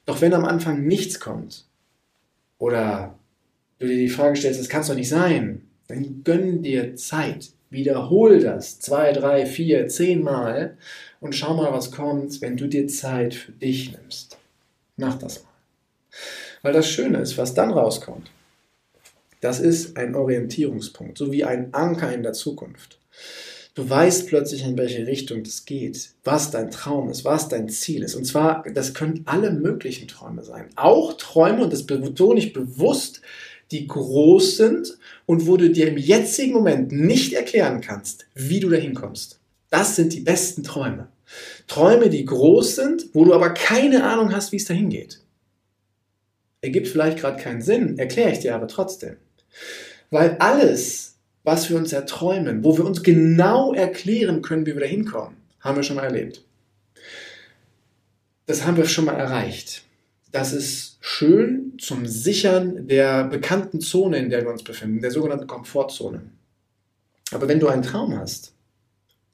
Doch 0.06 0.22
wenn 0.22 0.34
am 0.34 0.46
Anfang 0.46 0.86
nichts 0.86 1.20
kommt 1.20 1.66
oder 2.58 3.18
du 3.80 3.88
dir 3.88 3.98
die 3.98 4.10
Frage 4.10 4.36
stellst, 4.36 4.60
das 4.60 4.70
kann 4.70 4.82
es 4.82 4.88
doch 4.88 4.96
nicht 4.96 5.10
sein, 5.10 5.62
dann 5.88 6.24
gönn 6.24 6.64
dir 6.64 6.96
Zeit. 6.96 7.50
Wiederhol 7.70 8.40
das 8.40 8.80
zwei, 8.80 9.12
drei, 9.14 9.46
vier, 9.46 9.88
zehn 9.88 10.22
Mal 10.22 10.78
und 11.20 11.36
schau 11.36 11.56
mal, 11.56 11.72
was 11.74 11.92
kommt, 11.92 12.42
wenn 12.42 12.56
du 12.56 12.68
dir 12.68 12.88
Zeit 12.88 13.34
für 13.34 13.52
dich 13.52 13.92
nimmst. 13.92 14.38
Mach 14.96 15.18
das 15.18 15.44
mal. 15.44 15.50
Weil 16.62 16.74
das 16.74 16.88
Schöne 16.88 17.20
ist, 17.20 17.38
was 17.38 17.54
dann 17.54 17.72
rauskommt, 17.72 18.30
das 19.42 19.60
ist 19.60 19.98
ein 19.98 20.16
Orientierungspunkt, 20.16 21.18
so 21.18 21.32
wie 21.32 21.44
ein 21.44 21.74
Anker 21.74 22.14
in 22.14 22.24
der 22.24 22.34
Zukunft. 22.34 23.00
Du 23.76 23.90
weißt 23.90 24.28
plötzlich, 24.28 24.64
in 24.64 24.78
welche 24.78 25.08
Richtung 25.08 25.44
das 25.44 25.66
geht, 25.66 26.12
was 26.24 26.52
dein 26.52 26.70
Traum 26.70 27.10
ist, 27.10 27.26
was 27.26 27.50
dein 27.50 27.70
Ziel 27.70 28.04
ist. 28.04 28.14
Und 28.14 28.26
zwar, 28.26 28.64
das 28.72 28.94
können 28.94 29.24
alle 29.26 29.52
möglichen 29.52 30.08
Träume 30.08 30.44
sein. 30.44 30.70
Auch 30.76 31.14
Träume, 31.14 31.64
und 31.64 31.74
das 31.74 31.88
betone 31.88 32.40
ich 32.40 32.54
bewusst, 32.54 33.22
die 33.74 33.88
groß 33.88 34.58
sind 34.58 34.98
und 35.26 35.48
wo 35.48 35.58
du 35.58 35.70
dir 35.70 35.88
im 35.88 35.98
jetzigen 35.98 36.54
Moment 36.54 36.92
nicht 36.92 37.34
erklären 37.34 37.82
kannst, 37.82 38.28
wie 38.36 38.60
du 38.60 38.70
dahin 38.70 38.94
kommst. 38.94 39.40
Das 39.70 39.96
sind 39.96 40.14
die 40.14 40.20
besten 40.20 40.64
Träume. 40.64 41.08
Träume, 41.68 42.10
die 42.10 42.26
groß 42.26 42.76
sind, 42.76 43.08
wo 43.14 43.26
du 43.26 43.34
aber 43.34 43.50
keine 43.50 44.04
Ahnung 44.04 44.34
hast, 44.34 44.52
wie 44.52 44.58
es 44.58 44.66
dahin 44.66 44.90
geht. 44.90 45.20
Ergibt 46.62 46.88
vielleicht 46.88 47.18
gerade 47.18 47.42
keinen 47.42 47.62
Sinn, 47.62 47.98
erkläre 47.98 48.32
ich 48.32 48.40
dir 48.40 48.56
aber 48.56 48.68
trotzdem. 48.68 49.18
Weil 50.12 50.38
alles, 50.38 51.16
was 51.44 51.70
wir 51.70 51.78
uns 51.78 51.92
erträumen, 51.92 52.64
wo 52.64 52.78
wir 52.78 52.86
uns 52.86 53.02
genau 53.02 53.74
erklären 53.74 54.44
können, 54.44 54.66
wie 54.66 54.74
wir 54.74 54.82
da 54.82 54.88
hinkommen, 54.88 55.36
haben 55.60 55.76
wir 55.76 55.84
schon 55.84 55.96
mal 55.96 56.04
erlebt. 56.04 56.44
Das 58.46 58.66
haben 58.66 58.78
wir 58.78 58.86
schon 58.86 59.06
mal 59.06 59.16
erreicht. 59.16 59.84
Das 60.34 60.52
ist 60.52 60.98
schön 61.00 61.74
zum 61.78 62.08
Sichern 62.08 62.88
der 62.88 63.26
bekannten 63.26 63.82
Zone, 63.82 64.18
in 64.18 64.32
der 64.32 64.42
wir 64.42 64.50
uns 64.50 64.64
befinden, 64.64 65.00
der 65.00 65.12
sogenannten 65.12 65.46
Komfortzone. 65.46 66.24
Aber 67.30 67.48
wenn 67.48 67.60
du 67.60 67.68
einen 67.68 67.84
Traum 67.84 68.18
hast, 68.18 68.56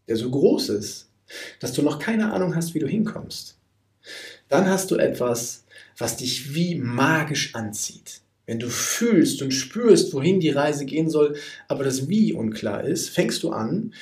der 0.09 0.17
so 0.17 0.29
groß 0.29 0.67
ist, 0.67 1.09
dass 1.61 1.71
du 1.71 1.83
noch 1.83 1.99
keine 1.99 2.33
Ahnung 2.33 2.53
hast, 2.53 2.73
wie 2.73 2.79
du 2.79 2.87
hinkommst, 2.87 3.57
dann 4.49 4.67
hast 4.67 4.91
du 4.91 4.97
etwas, 4.97 5.63
was 5.97 6.17
dich 6.17 6.53
wie 6.53 6.75
magisch 6.75 7.55
anzieht. 7.55 8.19
Wenn 8.45 8.59
du 8.59 8.67
fühlst 8.67 9.41
und 9.41 9.51
spürst, 9.51 10.13
wohin 10.13 10.41
die 10.41 10.49
Reise 10.49 10.85
gehen 10.85 11.09
soll, 11.09 11.37
aber 11.69 11.85
das 11.85 12.09
Wie 12.09 12.33
unklar 12.33 12.83
ist, 12.83 13.07
fängst 13.07 13.43
du 13.43 13.51
an, 13.51 13.93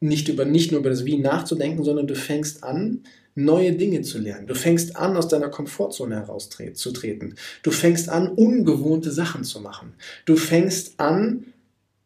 nicht, 0.00 0.28
über, 0.28 0.46
nicht 0.46 0.70
nur 0.70 0.80
über 0.80 0.90
das 0.90 1.04
Wie 1.04 1.18
nachzudenken, 1.18 1.84
sondern 1.84 2.06
du 2.06 2.14
fängst 2.14 2.64
an, 2.64 3.02
neue 3.38 3.72
Dinge 3.72 4.02
zu 4.02 4.18
lernen. 4.18 4.46
Du 4.46 4.54
fängst 4.54 4.96
an, 4.96 5.16
aus 5.16 5.28
deiner 5.28 5.48
Komfortzone 5.48 6.16
herauszutreten. 6.16 7.36
Du 7.62 7.70
fängst 7.70 8.08
an, 8.08 8.28
ungewohnte 8.28 9.10
Sachen 9.10 9.44
zu 9.44 9.60
machen. 9.60 9.94
Du 10.24 10.36
fängst 10.36 10.98
an, 10.98 11.52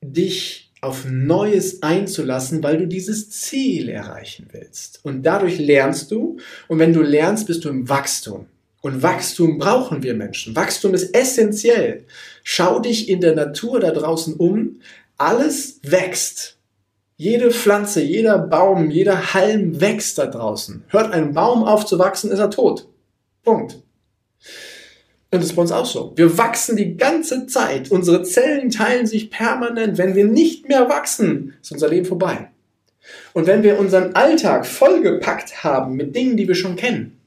dich 0.03 0.71
auf 0.83 1.05
Neues 1.09 1.83
einzulassen, 1.83 2.63
weil 2.63 2.77
du 2.77 2.87
dieses 2.87 3.31
Ziel 3.31 3.89
erreichen 3.89 4.49
willst. 4.53 5.01
Und 5.05 5.23
dadurch 5.23 5.59
lernst 5.59 6.11
du. 6.11 6.39
Und 6.69 6.79
wenn 6.79 6.93
du 6.93 7.03
lernst, 7.03 7.47
bist 7.47 7.65
du 7.65 7.69
im 7.69 7.89
Wachstum. 7.89 8.47
Und 8.83 9.03
Wachstum 9.03 9.59
brauchen 9.59 10.03
wir 10.03 10.15
Menschen. 10.15 10.57
Wachstum 10.57 10.93
ist 10.93 11.15
essentiell. 11.15 12.05
Schau 12.43 12.81
dich 12.81 13.09
in 13.09 13.21
der 13.21 13.37
Natur 13.37 13.79
da 13.79 13.93
draußen 13.93 14.35
um. 14.35 14.81
Alles 15.17 15.79
wächst. 15.83 16.59
Jede 17.23 17.53
Pflanze, 17.53 18.03
jeder 18.03 18.37
Baum, 18.37 18.91
jeder 18.91 19.33
Halm 19.33 19.81
wächst 19.81 20.19
da 20.19 20.27
draußen. 20.27 20.83
Hört 20.89 21.13
ein 21.13 21.35
Baum 21.35 21.63
auf 21.63 21.87
zu 21.87 22.01
wachsen, 22.01 22.33
ist 22.33 22.41
er 22.41 22.51
tot. 22.51 22.89
Punkt. 23.45 23.75
Und 23.75 23.83
das 25.31 25.45
ist 25.45 25.55
bei 25.55 25.63
uns 25.63 25.71
auch 25.71 25.87
so. 25.87 26.13
Wir 26.17 26.37
wachsen 26.37 26.75
die 26.75 26.97
ganze 26.97 27.47
Zeit. 27.47 27.93
Unsere 27.93 28.25
Zellen 28.25 28.71
teilen 28.71 29.07
sich 29.07 29.31
permanent. 29.31 29.99
Wenn 29.99 30.17
wir 30.17 30.25
nicht 30.25 30.67
mehr 30.69 30.89
wachsen, 30.89 31.55
ist 31.63 31.71
unser 31.71 31.91
Leben 31.91 32.07
vorbei. 32.07 32.51
Und 33.35 33.47
wenn 33.47 33.63
wir 33.63 33.79
unseren 33.79 34.17
Alltag 34.17 34.67
vollgepackt 34.67 35.63
haben 35.63 35.95
mit 35.95 36.17
Dingen, 36.17 36.37
die 36.37 36.49
wir 36.49 36.57
schon 36.57 36.75
kennen, 36.75 37.21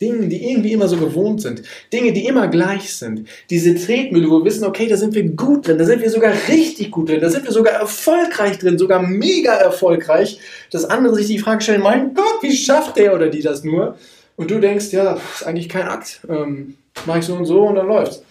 Dingen, 0.00 0.30
die 0.30 0.50
irgendwie 0.50 0.72
immer 0.72 0.88
so 0.88 0.96
gewohnt 0.96 1.42
sind. 1.42 1.62
Dinge, 1.92 2.12
die 2.12 2.26
immer 2.26 2.48
gleich 2.48 2.94
sind. 2.94 3.28
Diese 3.50 3.74
Tretmühle, 3.74 4.30
wo 4.30 4.38
wir 4.38 4.46
wissen, 4.46 4.64
okay, 4.64 4.88
da 4.88 4.96
sind 4.96 5.14
wir 5.14 5.28
gut 5.30 5.68
drin, 5.68 5.78
da 5.78 5.84
sind 5.84 6.00
wir 6.00 6.10
sogar 6.10 6.32
richtig 6.48 6.90
gut 6.90 7.10
drin, 7.10 7.20
da 7.20 7.28
sind 7.28 7.44
wir 7.44 7.52
sogar 7.52 7.74
erfolgreich 7.74 8.58
drin, 8.58 8.78
sogar 8.78 9.02
mega 9.02 9.52
erfolgreich. 9.52 10.40
Dass 10.70 10.86
andere 10.86 11.16
sich 11.16 11.26
die 11.26 11.38
Frage 11.38 11.62
stellen, 11.62 11.82
mein 11.82 12.14
Gott, 12.14 12.42
wie 12.42 12.56
schafft 12.56 12.96
der 12.96 13.14
oder 13.14 13.28
die 13.28 13.42
das 13.42 13.62
nur? 13.62 13.96
Und 14.36 14.50
du 14.50 14.58
denkst, 14.58 14.90
ja, 14.92 15.18
ist 15.34 15.46
eigentlich 15.46 15.68
kein 15.68 15.86
Akt. 15.86 16.20
Ähm, 16.28 16.76
mach 17.04 17.18
ich 17.18 17.26
so 17.26 17.34
und 17.34 17.44
so 17.44 17.66
und 17.66 17.74
dann 17.74 17.88
läuft's. 17.88 18.22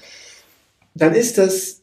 Dann 0.95 1.13
ist 1.13 1.37
das 1.37 1.78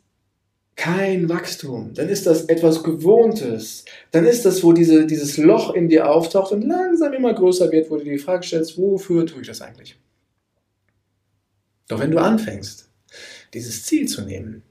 kein 0.77 1.29
Wachstum. 1.29 1.95
Dann 1.95 2.09
ist 2.09 2.27
das 2.27 2.45
etwas 2.45 2.85
Gewohntes. 2.85 3.85
Dann 4.11 4.27
ist 4.27 4.45
das, 4.45 4.63
wo 4.63 4.73
diese, 4.73 5.07
dieses 5.07 5.39
Loch 5.39 5.75
in 5.75 5.89
dir 5.89 6.09
auftaucht 6.09 6.53
und 6.53 6.63
langsam 6.63 7.15
immer 7.15 7.33
größer 7.33 7.73
wird, 7.73 7.91
wo 7.91 7.97
du 7.97 8.05
dir 8.05 8.13
die 8.13 8.19
Frage 8.19 8.47
stellst, 8.47 8.77
wofür 8.77 9.27
tue 9.27 9.41
ich 9.41 9.47
das 9.47 9.63
eigentlich? 9.63 9.99
Doch 11.89 11.99
wenn 11.99 12.11
du 12.11 12.19
anfängst, 12.19 12.89
dieses 13.55 13.85
Ziel 13.85 14.07
zu 14.07 14.23
nehmen, 14.23 14.63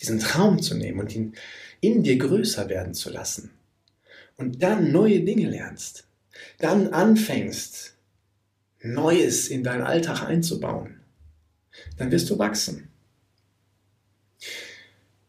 diesen 0.00 0.18
Traum 0.18 0.60
zu 0.60 0.76
nehmen 0.76 1.00
und 1.00 1.14
ihn 1.14 1.34
in 1.80 2.02
dir 2.02 2.18
größer 2.18 2.68
werden 2.68 2.92
zu 2.92 3.10
lassen 3.10 3.50
und 4.36 4.62
dann 4.62 4.92
neue 4.92 5.20
Dinge 5.20 5.48
lernst, 5.48 6.06
dann 6.58 6.88
anfängst, 6.88 7.94
Neues 8.82 9.48
in 9.48 9.64
deinen 9.64 9.82
Alltag 9.82 10.22
einzubauen, 10.22 11.00
dann 11.96 12.10
wirst 12.10 12.30
du 12.30 12.38
wachsen. 12.38 12.88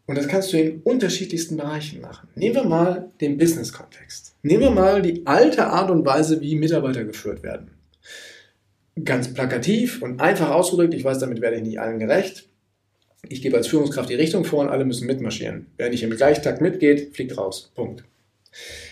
Und 0.07 0.17
das 0.17 0.27
kannst 0.27 0.53
du 0.53 0.57
in 0.57 0.81
unterschiedlichsten 0.81 1.57
Bereichen 1.57 2.01
machen. 2.01 2.29
Nehmen 2.35 2.55
wir 2.55 2.63
mal 2.63 3.11
den 3.19 3.37
Business-Kontext. 3.37 4.35
Nehmen 4.41 4.63
wir 4.63 4.71
mal 4.71 5.01
die 5.01 5.27
alte 5.27 5.67
Art 5.67 5.91
und 5.91 6.05
Weise, 6.05 6.39
wie 6.39 6.55
Mitarbeiter 6.55 7.03
geführt 7.03 7.43
werden. 7.43 7.71
Ganz 9.03 9.33
plakativ 9.33 10.01
und 10.01 10.21
einfach 10.21 10.49
ausgedrückt, 10.49 10.93
ich 10.93 11.03
weiß, 11.03 11.19
damit 11.19 11.41
werde 11.41 11.57
ich 11.57 11.63
nicht 11.63 11.79
allen 11.79 11.99
gerecht. 11.99 12.47
Ich 13.27 13.41
gebe 13.41 13.57
als 13.57 13.67
Führungskraft 13.67 14.09
die 14.09 14.15
Richtung 14.15 14.45
vor 14.45 14.61
und 14.61 14.69
alle 14.69 14.85
müssen 14.85 15.07
mitmarschieren. 15.07 15.67
Wer 15.75 15.89
nicht 15.89 16.03
im 16.03 16.11
Gleichtakt 16.11 16.61
mitgeht, 16.61 17.13
fliegt 17.13 17.37
raus. 17.37 17.71
Punkt. 17.75 18.05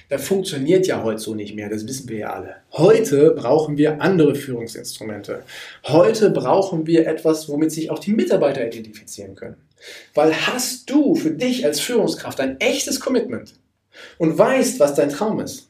Das 0.09 0.27
funktioniert 0.27 0.85
ja 0.85 1.03
heute 1.03 1.19
so 1.19 1.33
nicht 1.33 1.55
mehr, 1.55 1.69
das 1.69 1.87
wissen 1.87 2.07
wir 2.09 2.17
ja 2.17 2.33
alle. 2.33 2.57
Heute 2.73 3.31
brauchen 3.31 3.77
wir 3.77 4.01
andere 4.01 4.35
Führungsinstrumente. 4.35 5.43
Heute 5.85 6.29
brauchen 6.29 6.85
wir 6.85 7.07
etwas, 7.07 7.49
womit 7.49 7.71
sich 7.71 7.89
auch 7.89 7.99
die 7.99 8.13
Mitarbeiter 8.13 8.65
identifizieren 8.65 9.35
können. 9.35 9.57
Weil 10.13 10.33
hast 10.33 10.89
du 10.89 11.15
für 11.15 11.31
dich 11.31 11.65
als 11.65 11.79
Führungskraft 11.79 12.39
ein 12.39 12.59
echtes 12.59 12.99
Commitment 12.99 13.53
und 14.17 14.37
weißt, 14.37 14.79
was 14.79 14.93
dein 14.93 15.09
Traum 15.09 15.39
ist 15.39 15.69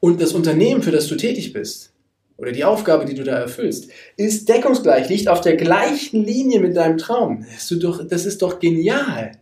und 0.00 0.20
das 0.20 0.32
Unternehmen, 0.32 0.82
für 0.82 0.90
das 0.90 1.06
du 1.06 1.16
tätig 1.16 1.52
bist 1.52 1.92
oder 2.36 2.52
die 2.52 2.64
Aufgabe, 2.64 3.04
die 3.04 3.14
du 3.14 3.22
da 3.22 3.38
erfüllst, 3.38 3.90
ist 4.16 4.48
deckungsgleich, 4.48 5.08
liegt 5.08 5.28
auf 5.28 5.40
der 5.40 5.56
gleichen 5.56 6.24
Linie 6.24 6.60
mit 6.60 6.76
deinem 6.76 6.98
Traum, 6.98 7.46
das 7.52 7.70
ist 7.70 7.82
doch, 7.82 8.06
das 8.06 8.26
ist 8.26 8.42
doch 8.42 8.58
genial. 8.58 9.32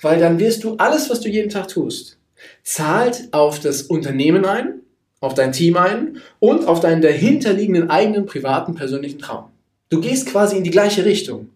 Weil 0.00 0.20
dann 0.20 0.38
wirst 0.38 0.64
du 0.64 0.76
alles, 0.76 1.10
was 1.10 1.20
du 1.20 1.28
jeden 1.28 1.50
Tag 1.50 1.68
tust, 1.68 2.19
zahlt 2.62 3.28
auf 3.32 3.60
das 3.60 3.82
Unternehmen 3.82 4.44
ein, 4.44 4.80
auf 5.20 5.34
dein 5.34 5.52
Team 5.52 5.76
ein 5.76 6.20
und 6.38 6.66
auf 6.66 6.80
deinen 6.80 7.02
dahinterliegenden 7.02 7.90
eigenen 7.90 8.26
privaten 8.26 8.74
persönlichen 8.74 9.18
Traum. 9.18 9.50
Du 9.90 10.00
gehst 10.00 10.26
quasi 10.26 10.56
in 10.56 10.64
die 10.64 10.70
gleiche 10.70 11.04
Richtung. 11.04 11.50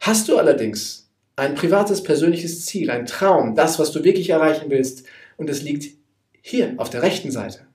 Hast 0.00 0.28
du 0.28 0.38
allerdings 0.38 1.08
ein 1.36 1.54
privates, 1.54 2.02
persönliches 2.02 2.64
Ziel, 2.64 2.90
ein 2.90 3.06
Traum, 3.06 3.54
das, 3.54 3.78
was 3.78 3.92
du 3.92 4.04
wirklich 4.04 4.30
erreichen 4.30 4.66
willst, 4.68 5.04
und 5.36 5.50
es 5.50 5.62
liegt 5.62 5.94
hier 6.40 6.74
auf 6.78 6.88
der 6.88 7.02
rechten 7.02 7.30
Seite. 7.30 7.66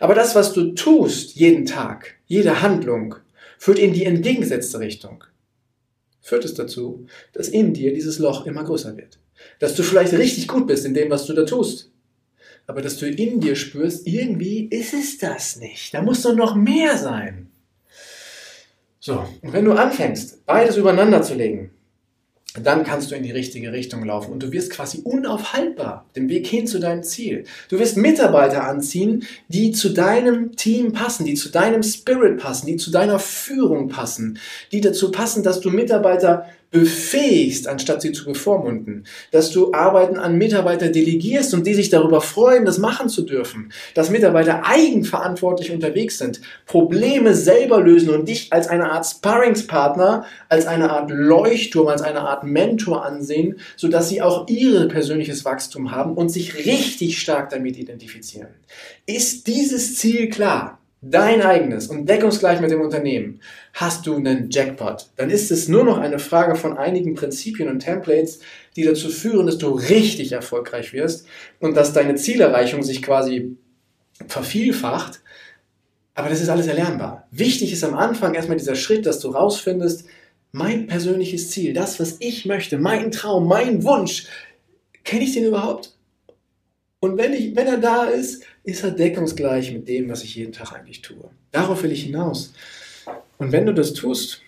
Aber 0.00 0.14
das, 0.14 0.34
was 0.34 0.52
du 0.52 0.72
tust 0.72 1.36
jeden 1.36 1.64
Tag, 1.64 2.16
jede 2.26 2.60
Handlung, 2.60 3.14
führt 3.58 3.78
in 3.78 3.92
die 3.92 4.04
entgegengesetzte 4.04 4.80
Richtung. 4.80 5.24
Führt 6.20 6.44
es 6.44 6.54
dazu, 6.54 7.06
dass 7.32 7.48
in 7.48 7.72
dir 7.72 7.94
dieses 7.94 8.18
Loch 8.18 8.46
immer 8.46 8.64
größer 8.64 8.96
wird. 8.96 9.18
Dass 9.58 9.74
du 9.74 9.82
vielleicht 9.82 10.12
richtig 10.12 10.48
gut 10.48 10.66
bist 10.66 10.84
in 10.84 10.94
dem, 10.94 11.10
was 11.10 11.26
du 11.26 11.32
da 11.32 11.44
tust. 11.44 11.90
Aber 12.66 12.82
dass 12.82 12.96
du 12.96 13.08
in 13.08 13.40
dir 13.40 13.56
spürst, 13.56 14.06
irgendwie 14.06 14.66
ist 14.66 14.94
es 14.94 15.18
das 15.18 15.56
nicht. 15.56 15.92
Da 15.94 16.02
muss 16.02 16.22
doch 16.22 16.34
noch 16.34 16.54
mehr 16.54 16.96
sein. 16.96 17.50
So, 19.00 19.26
und 19.42 19.52
wenn 19.52 19.64
du 19.64 19.72
anfängst, 19.72 20.46
beides 20.46 20.76
übereinander 20.76 21.22
zu 21.22 21.34
legen, 21.34 21.72
dann 22.60 22.84
kannst 22.84 23.10
du 23.10 23.14
in 23.14 23.22
die 23.22 23.30
richtige 23.30 23.72
Richtung 23.72 24.04
laufen 24.04 24.30
und 24.30 24.42
du 24.42 24.52
wirst 24.52 24.70
quasi 24.70 25.00
unaufhaltbar 25.02 26.06
den 26.14 26.28
Weg 26.28 26.46
hin 26.46 26.66
zu 26.66 26.78
deinem 26.78 27.02
Ziel. 27.02 27.44
Du 27.70 27.78
wirst 27.78 27.96
Mitarbeiter 27.96 28.64
anziehen, 28.64 29.26
die 29.48 29.72
zu 29.72 29.88
deinem 29.88 30.54
Team 30.54 30.92
passen, 30.92 31.24
die 31.24 31.34
zu 31.34 31.48
deinem 31.48 31.82
Spirit 31.82 32.38
passen, 32.38 32.66
die 32.66 32.76
zu 32.76 32.90
deiner 32.90 33.18
Führung 33.18 33.88
passen, 33.88 34.38
die 34.70 34.82
dazu 34.82 35.10
passen, 35.10 35.42
dass 35.42 35.60
du 35.60 35.70
Mitarbeiter 35.70 36.46
befähigst, 36.72 37.68
anstatt 37.68 38.02
sie 38.02 38.12
zu 38.12 38.24
bevormunden, 38.24 39.04
dass 39.30 39.50
du 39.50 39.72
Arbeiten 39.72 40.18
an 40.18 40.36
Mitarbeiter 40.36 40.88
delegierst 40.88 41.54
und 41.54 41.66
die 41.66 41.74
sich 41.74 41.90
darüber 41.90 42.20
freuen, 42.20 42.64
das 42.64 42.78
machen 42.78 43.08
zu 43.08 43.22
dürfen, 43.22 43.72
dass 43.94 44.10
Mitarbeiter 44.10 44.62
eigenverantwortlich 44.66 45.70
unterwegs 45.70 46.18
sind, 46.18 46.40
Probleme 46.66 47.34
selber 47.34 47.80
lösen 47.80 48.08
und 48.10 48.26
dich 48.26 48.52
als 48.52 48.68
eine 48.68 48.90
Art 48.90 49.06
Sparringspartner, 49.06 50.24
als 50.48 50.66
eine 50.66 50.90
Art 50.90 51.10
Leuchtturm, 51.10 51.88
als 51.88 52.02
eine 52.02 52.22
Art 52.22 52.42
Mentor 52.42 53.04
ansehen, 53.04 53.60
sodass 53.76 54.08
sie 54.08 54.22
auch 54.22 54.48
ihr 54.48 54.88
persönliches 54.88 55.44
Wachstum 55.44 55.92
haben 55.92 56.14
und 56.14 56.30
sich 56.30 56.64
richtig 56.64 57.20
stark 57.20 57.50
damit 57.50 57.78
identifizieren. 57.78 58.48
Ist 59.04 59.46
dieses 59.46 59.96
Ziel 59.96 60.30
klar? 60.30 60.78
Dein 61.02 61.42
eigenes 61.42 61.88
und 61.88 62.08
deckungsgleich 62.08 62.60
mit 62.60 62.70
dem 62.70 62.80
Unternehmen, 62.80 63.40
hast 63.74 64.06
du 64.06 64.16
einen 64.16 64.50
Jackpot. 64.50 65.10
Dann 65.16 65.30
ist 65.30 65.50
es 65.50 65.68
nur 65.68 65.82
noch 65.84 65.98
eine 65.98 66.20
Frage 66.20 66.54
von 66.54 66.78
einigen 66.78 67.14
Prinzipien 67.14 67.68
und 67.68 67.80
Templates, 67.80 68.38
die 68.76 68.84
dazu 68.84 69.08
führen, 69.08 69.46
dass 69.46 69.58
du 69.58 69.70
richtig 69.70 70.30
erfolgreich 70.32 70.92
wirst 70.92 71.26
und 71.58 71.76
dass 71.76 71.92
deine 71.92 72.14
Zielerreichung 72.14 72.84
sich 72.84 73.02
quasi 73.02 73.56
vervielfacht. 74.28 75.20
Aber 76.14 76.28
das 76.28 76.40
ist 76.40 76.48
alles 76.48 76.68
erlernbar. 76.68 77.26
Wichtig 77.32 77.72
ist 77.72 77.82
am 77.82 77.94
Anfang 77.94 78.34
erstmal 78.34 78.58
dieser 78.58 78.76
Schritt, 78.76 79.04
dass 79.04 79.18
du 79.18 79.30
rausfindest, 79.30 80.04
mein 80.52 80.86
persönliches 80.86 81.50
Ziel, 81.50 81.72
das, 81.72 81.98
was 81.98 82.18
ich 82.20 82.44
möchte, 82.44 82.78
mein 82.78 83.10
Traum, 83.10 83.48
mein 83.48 83.82
Wunsch, 83.82 84.28
kenne 85.02 85.24
ich 85.24 85.32
den 85.32 85.44
überhaupt? 85.44 85.96
Und 87.00 87.16
wenn, 87.16 87.32
ich, 87.32 87.56
wenn 87.56 87.66
er 87.66 87.78
da 87.78 88.04
ist, 88.04 88.44
ist 88.64 88.84
er 88.84 88.92
deckungsgleich 88.92 89.72
mit 89.72 89.88
dem, 89.88 90.08
was 90.08 90.22
ich 90.22 90.36
jeden 90.36 90.52
Tag 90.52 90.72
eigentlich 90.72 91.02
tue. 91.02 91.30
Darauf 91.50 91.82
will 91.82 91.92
ich 91.92 92.04
hinaus. 92.04 92.52
Und 93.38 93.52
wenn 93.52 93.66
du 93.66 93.74
das 93.74 93.92
tust, 93.92 94.42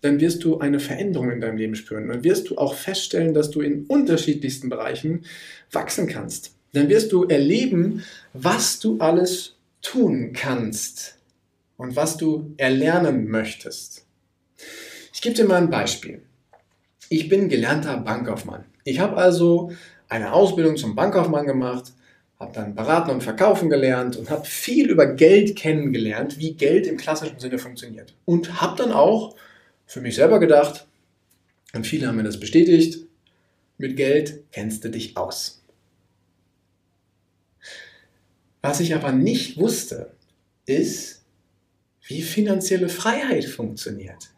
dann 0.00 0.20
wirst 0.20 0.44
du 0.44 0.58
eine 0.58 0.80
Veränderung 0.80 1.30
in 1.30 1.40
deinem 1.40 1.56
Leben 1.56 1.74
spüren. 1.74 2.08
Dann 2.08 2.24
wirst 2.24 2.48
du 2.48 2.56
auch 2.56 2.74
feststellen, 2.74 3.34
dass 3.34 3.50
du 3.50 3.60
in 3.60 3.84
unterschiedlichsten 3.86 4.68
Bereichen 4.68 5.24
wachsen 5.70 6.06
kannst. 6.06 6.54
Dann 6.72 6.88
wirst 6.88 7.12
du 7.12 7.24
erleben, 7.24 8.04
was 8.32 8.78
du 8.78 8.98
alles 8.98 9.56
tun 9.82 10.32
kannst 10.32 11.18
und 11.76 11.96
was 11.96 12.16
du 12.16 12.54
erlernen 12.56 13.28
möchtest. 13.28 14.04
Ich 15.12 15.20
gebe 15.22 15.34
dir 15.34 15.44
mal 15.44 15.56
ein 15.56 15.70
Beispiel. 15.70 16.22
Ich 17.08 17.28
bin 17.28 17.48
gelernter 17.48 17.96
Bankkaufmann. 17.98 18.64
Ich 18.84 19.00
habe 19.00 19.16
also 19.16 19.72
eine 20.08 20.32
Ausbildung 20.32 20.76
zum 20.76 20.94
Bankkaufmann 20.94 21.46
gemacht, 21.46 21.92
habe 22.38 22.52
dann 22.52 22.74
Beraten 22.74 23.10
und 23.10 23.22
Verkaufen 23.22 23.70
gelernt 23.70 24.16
und 24.16 24.30
habe 24.30 24.44
viel 24.44 24.90
über 24.90 25.06
Geld 25.06 25.56
kennengelernt, 25.56 26.38
wie 26.38 26.54
Geld 26.54 26.86
im 26.86 26.96
klassischen 26.96 27.40
Sinne 27.40 27.58
funktioniert. 27.58 28.14
Und 28.24 28.60
habe 28.60 28.76
dann 28.76 28.92
auch 28.92 29.36
für 29.86 30.00
mich 30.00 30.16
selber 30.16 30.38
gedacht, 30.38 30.86
und 31.72 31.86
viele 31.86 32.06
haben 32.06 32.16
mir 32.16 32.24
das 32.24 32.40
bestätigt, 32.40 33.06
mit 33.78 33.96
Geld 33.96 34.44
kennst 34.52 34.84
du 34.84 34.90
dich 34.90 35.16
aus. 35.16 35.62
Was 38.62 38.80
ich 38.80 38.94
aber 38.94 39.12
nicht 39.12 39.58
wusste, 39.58 40.12
ist, 40.66 41.24
wie 42.06 42.22
finanzielle 42.22 42.88
Freiheit 42.88 43.44
funktioniert. 43.44 44.30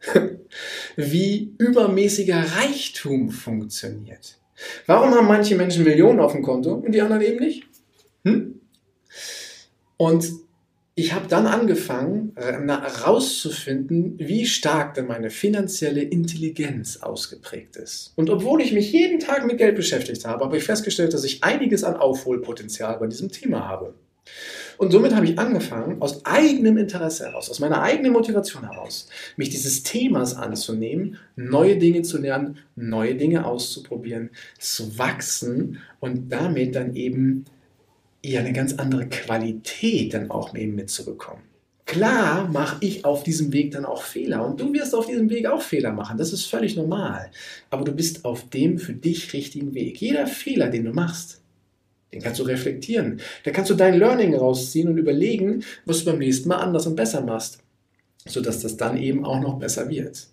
wie 0.96 1.54
übermäßiger 1.58 2.56
Reichtum 2.56 3.30
funktioniert. 3.30 4.38
Warum 4.86 5.14
haben 5.14 5.26
manche 5.26 5.56
Menschen 5.56 5.84
Millionen 5.84 6.20
auf 6.20 6.32
dem 6.32 6.42
Konto 6.42 6.74
und 6.74 6.92
die 6.92 7.00
anderen 7.00 7.22
eben 7.22 7.38
nicht? 7.38 7.64
Hm? 8.24 8.60
Und 9.96 10.26
ich 10.96 11.12
habe 11.12 11.26
dann 11.26 11.46
angefangen 11.46 12.34
herauszufinden, 12.36 14.14
wie 14.18 14.46
stark 14.46 14.94
denn 14.94 15.08
meine 15.08 15.30
finanzielle 15.30 16.02
Intelligenz 16.02 16.98
ausgeprägt 16.98 17.76
ist. 17.76 18.12
Und 18.14 18.30
obwohl 18.30 18.62
ich 18.62 18.72
mich 18.72 18.92
jeden 18.92 19.18
Tag 19.18 19.44
mit 19.44 19.58
Geld 19.58 19.74
beschäftigt 19.74 20.24
habe, 20.24 20.44
habe 20.44 20.56
ich 20.56 20.62
festgestellt, 20.62 21.12
dass 21.12 21.24
ich 21.24 21.42
einiges 21.42 21.82
an 21.82 21.96
Aufholpotenzial 21.96 22.96
bei 22.98 23.08
diesem 23.08 23.32
Thema 23.32 23.66
habe. 23.66 23.94
Und 24.78 24.90
somit 24.90 25.14
habe 25.14 25.26
ich 25.26 25.38
angefangen, 25.38 26.00
aus 26.00 26.24
eigenem 26.24 26.76
Interesse 26.76 27.26
heraus, 27.26 27.50
aus 27.50 27.60
meiner 27.60 27.82
eigenen 27.82 28.12
Motivation 28.12 28.68
heraus, 28.68 29.08
mich 29.36 29.50
dieses 29.50 29.82
Themas 29.82 30.36
anzunehmen, 30.36 31.18
neue 31.36 31.78
Dinge 31.78 32.02
zu 32.02 32.18
lernen, 32.18 32.58
neue 32.76 33.14
Dinge 33.14 33.46
auszuprobieren, 33.46 34.30
zu 34.58 34.98
wachsen 34.98 35.78
und 36.00 36.30
damit 36.30 36.74
dann 36.74 36.94
eben 36.94 37.44
ja 38.24 38.40
eine 38.40 38.52
ganz 38.52 38.74
andere 38.74 39.06
Qualität 39.08 40.14
dann 40.14 40.30
auch 40.30 40.54
eben 40.54 40.74
mitzubekommen. 40.74 41.42
Klar 41.86 42.48
mache 42.48 42.78
ich 42.80 43.04
auf 43.04 43.24
diesem 43.24 43.52
Weg 43.52 43.72
dann 43.72 43.84
auch 43.84 44.02
Fehler 44.02 44.46
und 44.46 44.58
du 44.58 44.72
wirst 44.72 44.94
auf 44.94 45.06
diesem 45.06 45.28
Weg 45.28 45.46
auch 45.46 45.60
Fehler 45.60 45.92
machen. 45.92 46.16
Das 46.16 46.32
ist 46.32 46.46
völlig 46.46 46.76
normal. 46.76 47.30
Aber 47.68 47.84
du 47.84 47.92
bist 47.92 48.24
auf 48.24 48.48
dem 48.48 48.78
für 48.78 48.94
dich 48.94 49.34
richtigen 49.34 49.74
Weg. 49.74 50.00
Jeder 50.00 50.26
Fehler, 50.26 50.70
den 50.70 50.84
du 50.84 50.92
machst, 50.92 51.42
den 52.14 52.22
kannst 52.22 52.38
du 52.38 52.44
reflektieren. 52.44 53.20
Da 53.42 53.50
kannst 53.50 53.70
du 53.70 53.74
dein 53.74 53.98
Learning 53.98 54.34
rausziehen 54.34 54.88
und 54.88 54.98
überlegen, 54.98 55.64
was 55.84 55.98
du 55.98 56.04
beim 56.06 56.20
nächsten 56.20 56.48
Mal 56.48 56.58
anders 56.58 56.86
und 56.86 56.94
besser 56.94 57.22
machst, 57.22 57.58
sodass 58.24 58.60
das 58.60 58.76
dann 58.76 58.96
eben 58.96 59.24
auch 59.24 59.40
noch 59.40 59.58
besser 59.58 59.90
wird. 59.90 60.28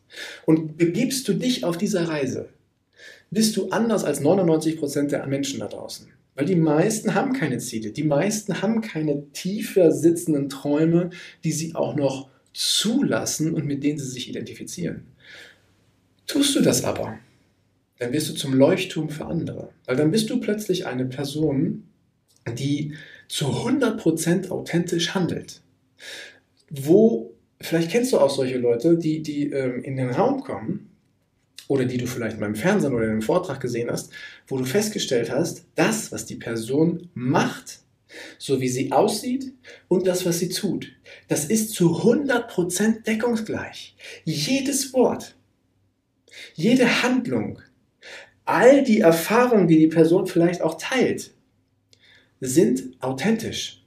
Und 0.46 0.78
begibst 0.78 1.28
du 1.28 1.34
dich 1.34 1.65
auf 1.65 1.78
dieser 1.78 2.08
Reise, 2.08 2.50
bist 3.32 3.58
du 3.58 3.70
anders 3.70 4.04
als 4.04 4.22
99% 4.22 5.08
der 5.08 5.26
Menschen 5.26 5.60
da 5.60 5.67
draußen. 5.67 6.08
Weil 6.36 6.46
die 6.46 6.56
meisten 6.56 7.15
haben 7.15 7.34
keine 7.34 7.58
Ziele, 7.58 7.89
die 7.89 8.04
meisten 8.04 8.62
haben 8.62 8.82
keine 8.82 9.32
tiefer 9.32 9.91
sitzenden 9.91 10.50
Träume, 10.50 11.10
die 11.44 11.52
sie 11.52 11.74
auch 11.74 11.96
noch 11.96 12.30
zulassen 12.54 13.54
und 13.54 13.65
mit 13.65 13.84
denen 13.84 13.98
sie 13.98 14.08
sich 14.08 14.30
identifizieren. 14.30 15.08
Tust 16.28 16.56
du 16.56 16.62
das 16.62 16.84
aber, 16.84 17.17
dann 18.02 18.14
wirst 18.14 18.30
du 18.30 18.34
zum 18.34 18.56
Leuchtturm 18.56 19.10
für 19.10 19.28
andere. 19.28 19.70
Weil 19.86 19.96
dann 19.96 20.10
bist 20.10 20.28
du 20.32 20.40
plötzlich 20.40 20.88
eine 20.88 21.06
Person, 21.06 21.84
die 22.58 22.96
zu 23.28 23.46
100% 23.46 24.50
authentisch 24.50 25.14
handelt. 25.14 25.62
Wo, 26.72 27.36
vielleicht 27.62 27.92
kennst 27.92 28.12
du 28.12 28.18
auch 28.18 28.32
solche 28.32 28.58
Leute, 28.58 28.98
die, 28.98 29.22
die 29.22 29.52
ähm, 29.52 29.84
in 29.84 29.98
den 29.98 30.10
Raum 30.10 30.42
kommen 30.42 30.90
oder 31.68 31.86
die 31.86 32.00
du 32.00 32.08
vielleicht 32.08 32.40
mal 32.40 32.48
im 32.48 32.56
Fernsehen 32.56 32.96
oder 32.96 33.06
in 33.06 33.12
einem 33.12 33.22
Vortrag 33.22 33.62
gesehen 33.62 33.92
hast, 33.92 34.12
wo 34.48 34.58
du 34.58 34.66
festgestellt 34.66 35.30
hast, 35.30 35.66
das, 35.76 36.12
was 36.12 36.26
die 36.26 36.38
Person 36.38 37.12
macht, 37.14 37.82
so 38.40 38.62
wie 38.62 38.70
sie 38.70 38.92
aussieht 38.92 39.54
und 39.90 40.08
das, 40.08 40.26
was 40.26 40.40
sie 40.40 40.50
tut, 40.50 40.92
das 41.28 41.46
ist 41.46 41.76
zu 41.76 42.02
100% 42.02 43.04
deckungsgleich. 43.04 43.96
Jedes 44.26 44.92
Wort, 44.92 45.36
jede 46.56 47.04
Handlung, 47.04 47.60
all 48.52 48.84
die 48.84 49.00
Erfahrungen, 49.00 49.68
die 49.68 49.80
die 49.80 49.88
Person 49.88 50.28
vielleicht 50.28 50.62
auch 50.62 50.78
teilt, 50.78 51.32
sind 52.42 52.84
authentisch. 53.00 53.84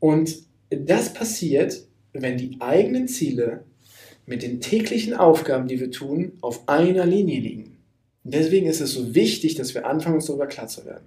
Und 0.00 0.36
das 0.70 1.14
passiert, 1.14 1.86
wenn 2.12 2.36
die 2.36 2.56
eigenen 2.60 3.06
Ziele 3.06 3.64
mit 4.26 4.42
den 4.42 4.60
täglichen 4.60 5.14
Aufgaben, 5.14 5.68
die 5.68 5.78
wir 5.78 5.90
tun, 5.90 6.32
auf 6.40 6.68
einer 6.68 7.06
Linie 7.06 7.40
liegen. 7.40 7.76
Deswegen 8.24 8.66
ist 8.66 8.80
es 8.80 8.92
so 8.92 9.14
wichtig, 9.14 9.54
dass 9.54 9.74
wir 9.74 9.86
anfangen, 9.86 10.16
uns 10.16 10.26
darüber 10.26 10.46
klar 10.46 10.68
zu 10.68 10.84
werden. 10.84 11.04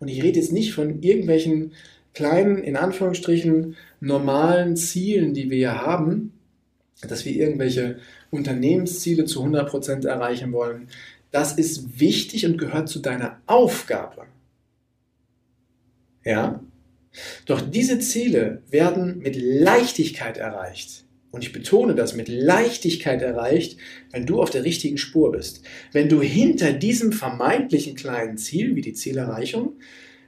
Und 0.00 0.08
ich 0.08 0.22
rede 0.22 0.38
jetzt 0.38 0.52
nicht 0.52 0.72
von 0.72 1.02
irgendwelchen 1.02 1.72
kleinen, 2.12 2.62
in 2.62 2.76
Anführungsstrichen, 2.76 3.76
normalen 4.00 4.76
Zielen, 4.76 5.34
die 5.34 5.50
wir 5.50 5.56
hier 5.56 5.82
haben, 5.82 6.32
dass 7.08 7.24
wir 7.24 7.32
irgendwelche 7.32 7.98
Unternehmensziele 8.30 9.24
zu 9.24 9.42
100% 9.44 10.06
erreichen 10.06 10.52
wollen. 10.52 10.88
Das 11.34 11.54
ist 11.54 11.98
wichtig 11.98 12.46
und 12.46 12.58
gehört 12.58 12.88
zu 12.88 13.00
deiner 13.00 13.40
Aufgabe. 13.46 14.26
Ja? 16.24 16.62
Doch 17.46 17.60
diese 17.60 17.98
Ziele 17.98 18.62
werden 18.70 19.18
mit 19.18 19.34
Leichtigkeit 19.34 20.38
erreicht. 20.38 21.06
Und 21.32 21.42
ich 21.42 21.50
betone 21.50 21.96
das 21.96 22.14
mit 22.14 22.28
Leichtigkeit 22.28 23.20
erreicht, 23.20 23.78
wenn 24.12 24.26
du 24.26 24.40
auf 24.40 24.50
der 24.50 24.62
richtigen 24.62 24.96
Spur 24.96 25.32
bist. 25.32 25.62
Wenn 25.90 26.08
du 26.08 26.22
hinter 26.22 26.72
diesem 26.72 27.10
vermeintlichen 27.10 27.96
kleinen 27.96 28.38
Ziel, 28.38 28.76
wie 28.76 28.82
die 28.82 28.94
Zielerreichung, 28.94 29.72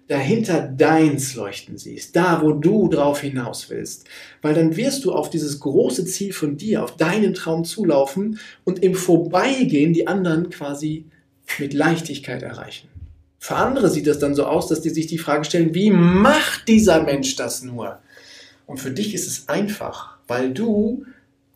dahinter 0.09 0.61
deins 0.61 1.35
leuchten 1.35 1.79
siehst, 1.79 2.15
da 2.15 2.41
wo 2.43 2.53
du 2.53 2.89
drauf 2.89 3.21
hinaus 3.21 3.71
willst. 3.71 4.07
Weil 4.41 4.55
dann 4.55 4.77
wirst 4.77 5.05
du 5.05 5.13
auf 5.13 5.31
dieses 5.31 5.59
große 5.61 6.05
Ziel 6.05 6.33
von 6.33 6.57
dir, 6.57 6.85
auf 6.85 6.97
deinen 6.97 7.35
Traum 7.35 7.65
zulaufen 7.65 8.39
und 8.65 8.83
im 8.83 8.95
Vorbeigehen 8.95 9.93
die 9.93 10.07
anderen 10.07 10.51
quasi 10.51 11.07
mit 11.59 11.75
Leichtigkeit 11.75 12.43
erreichen. 12.43 12.89
Für 13.39 13.57
andere 13.57 13.91
sieht 13.91 14.07
es 14.07 14.19
dann 14.19 14.35
so 14.35 14.47
aus, 14.47 14.69
dass 14.69 14.81
die 14.81 14.91
sich 14.91 15.07
die 15.07 15.19
Frage 15.19 15.45
stellen, 15.45 15.75
wie 15.75 15.91
macht 15.91 16.69
dieser 16.69 17.03
Mensch 17.03 17.37
das 17.37 17.63
nur? 17.63 18.01
Und 18.67 18.79
für 18.79 18.91
dich 18.91 19.15
ist 19.15 19.27
es 19.27 19.49
einfach, 19.49 20.17
weil 20.27 20.53
du 20.53 21.05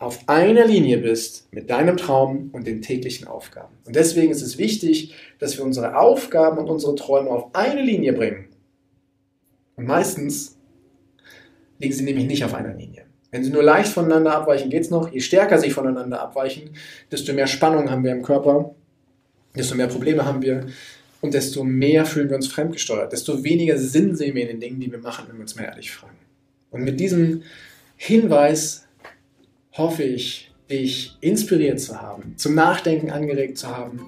auf 0.01 0.27
einer 0.27 0.65
Linie 0.65 0.97
bist 0.97 1.47
mit 1.53 1.69
deinem 1.69 1.95
Traum 1.95 2.49
und 2.53 2.65
den 2.65 2.81
täglichen 2.81 3.27
Aufgaben. 3.27 3.75
Und 3.85 3.95
deswegen 3.95 4.31
ist 4.31 4.41
es 4.41 4.57
wichtig, 4.57 5.13
dass 5.37 5.57
wir 5.57 5.63
unsere 5.63 5.95
Aufgaben 5.95 6.57
und 6.57 6.69
unsere 6.69 6.95
Träume 6.95 7.29
auf 7.29 7.53
eine 7.53 7.83
Linie 7.83 8.13
bringen. 8.13 8.47
Und 9.75 9.85
meistens 9.85 10.57
liegen 11.77 11.93
sie 11.93 12.03
nämlich 12.03 12.25
nicht 12.25 12.43
auf 12.43 12.55
einer 12.55 12.73
Linie. 12.73 13.05
Wenn 13.29 13.43
sie 13.43 13.51
nur 13.51 13.61
leicht 13.61 13.93
voneinander 13.93 14.35
abweichen, 14.35 14.71
geht 14.71 14.81
es 14.81 14.89
noch. 14.89 15.11
Je 15.11 15.19
stärker 15.19 15.59
sie 15.59 15.69
voneinander 15.69 16.19
abweichen, 16.19 16.71
desto 17.11 17.31
mehr 17.33 17.47
Spannung 17.47 17.91
haben 17.91 18.03
wir 18.03 18.11
im 18.11 18.23
Körper, 18.23 18.73
desto 19.55 19.75
mehr 19.75 19.87
Probleme 19.87 20.25
haben 20.25 20.41
wir 20.41 20.65
und 21.21 21.35
desto 21.35 21.63
mehr 21.63 22.05
fühlen 22.05 22.29
wir 22.29 22.37
uns 22.37 22.47
fremdgesteuert, 22.47 23.13
desto 23.13 23.43
weniger 23.43 23.77
Sinn 23.77 24.15
sehen 24.15 24.33
wir 24.33 24.41
in 24.41 24.47
den 24.47 24.59
Dingen, 24.59 24.79
die 24.79 24.91
wir 24.91 24.99
machen, 24.99 25.25
wenn 25.27 25.35
wir 25.35 25.43
uns 25.43 25.55
mal 25.55 25.65
ehrlich 25.65 25.91
fragen. 25.91 26.17
Und 26.71 26.83
mit 26.83 26.99
diesem 26.99 27.43
Hinweis 27.97 28.87
hoffe 29.73 30.03
ich, 30.03 30.51
dich 30.69 31.17
inspiriert 31.21 31.79
zu 31.79 32.01
haben, 32.01 32.33
zum 32.37 32.55
Nachdenken 32.55 33.11
angeregt 33.11 33.57
zu 33.57 33.67
haben. 33.67 34.01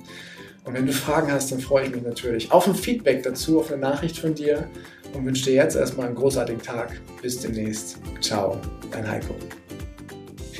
Und 0.63 0.73
wenn 0.73 0.85
du 0.85 0.93
Fragen 0.93 1.31
hast, 1.31 1.51
dann 1.51 1.59
freue 1.59 1.87
ich 1.87 1.93
mich 1.93 2.03
natürlich 2.03 2.51
auf 2.51 2.67
ein 2.67 2.75
Feedback 2.75 3.23
dazu, 3.23 3.59
auf 3.59 3.71
eine 3.71 3.81
Nachricht 3.81 4.17
von 4.17 4.33
dir 4.33 4.69
und 5.13 5.25
wünsche 5.25 5.45
dir 5.45 5.53
jetzt 5.55 5.75
erstmal 5.75 6.07
einen 6.07 6.15
großartigen 6.15 6.61
Tag. 6.61 7.01
Bis 7.21 7.39
demnächst. 7.39 7.97
Ciao, 8.21 8.59
dein 8.91 9.09
Heiko. 9.09 9.35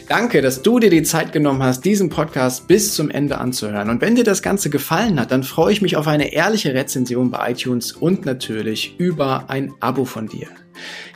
Danke, 0.10 0.42
dass 0.42 0.62
du 0.62 0.80
dir 0.80 0.90
die 0.90 1.04
Zeit 1.04 1.32
genommen 1.32 1.64
hast, 1.64 1.86
diesen 1.86 2.10
Podcast 2.10 2.68
bis 2.68 2.94
zum 2.94 3.10
Ende 3.10 3.38
anzuhören. 3.38 3.90
Und 3.90 4.02
wenn 4.02 4.16
dir 4.16 4.26
das 4.26 4.42
Ganze 4.42 4.70
gefallen 4.70 5.18
hat, 5.20 5.32
dann 5.32 5.44
freue 5.44 5.72
ich 5.72 5.82
mich 5.82 5.96
auf 5.96 6.08
eine 6.08 6.34
ehrliche 6.34 6.74
Rezension 6.74 7.32
bei 7.32 7.52
iTunes 7.52 7.94
und 7.94 8.26
natürlich 8.26 9.00
über 9.00 9.46
ein 9.50 9.74
Abo 9.80 10.04
von 10.04 10.28
dir. 10.28 10.48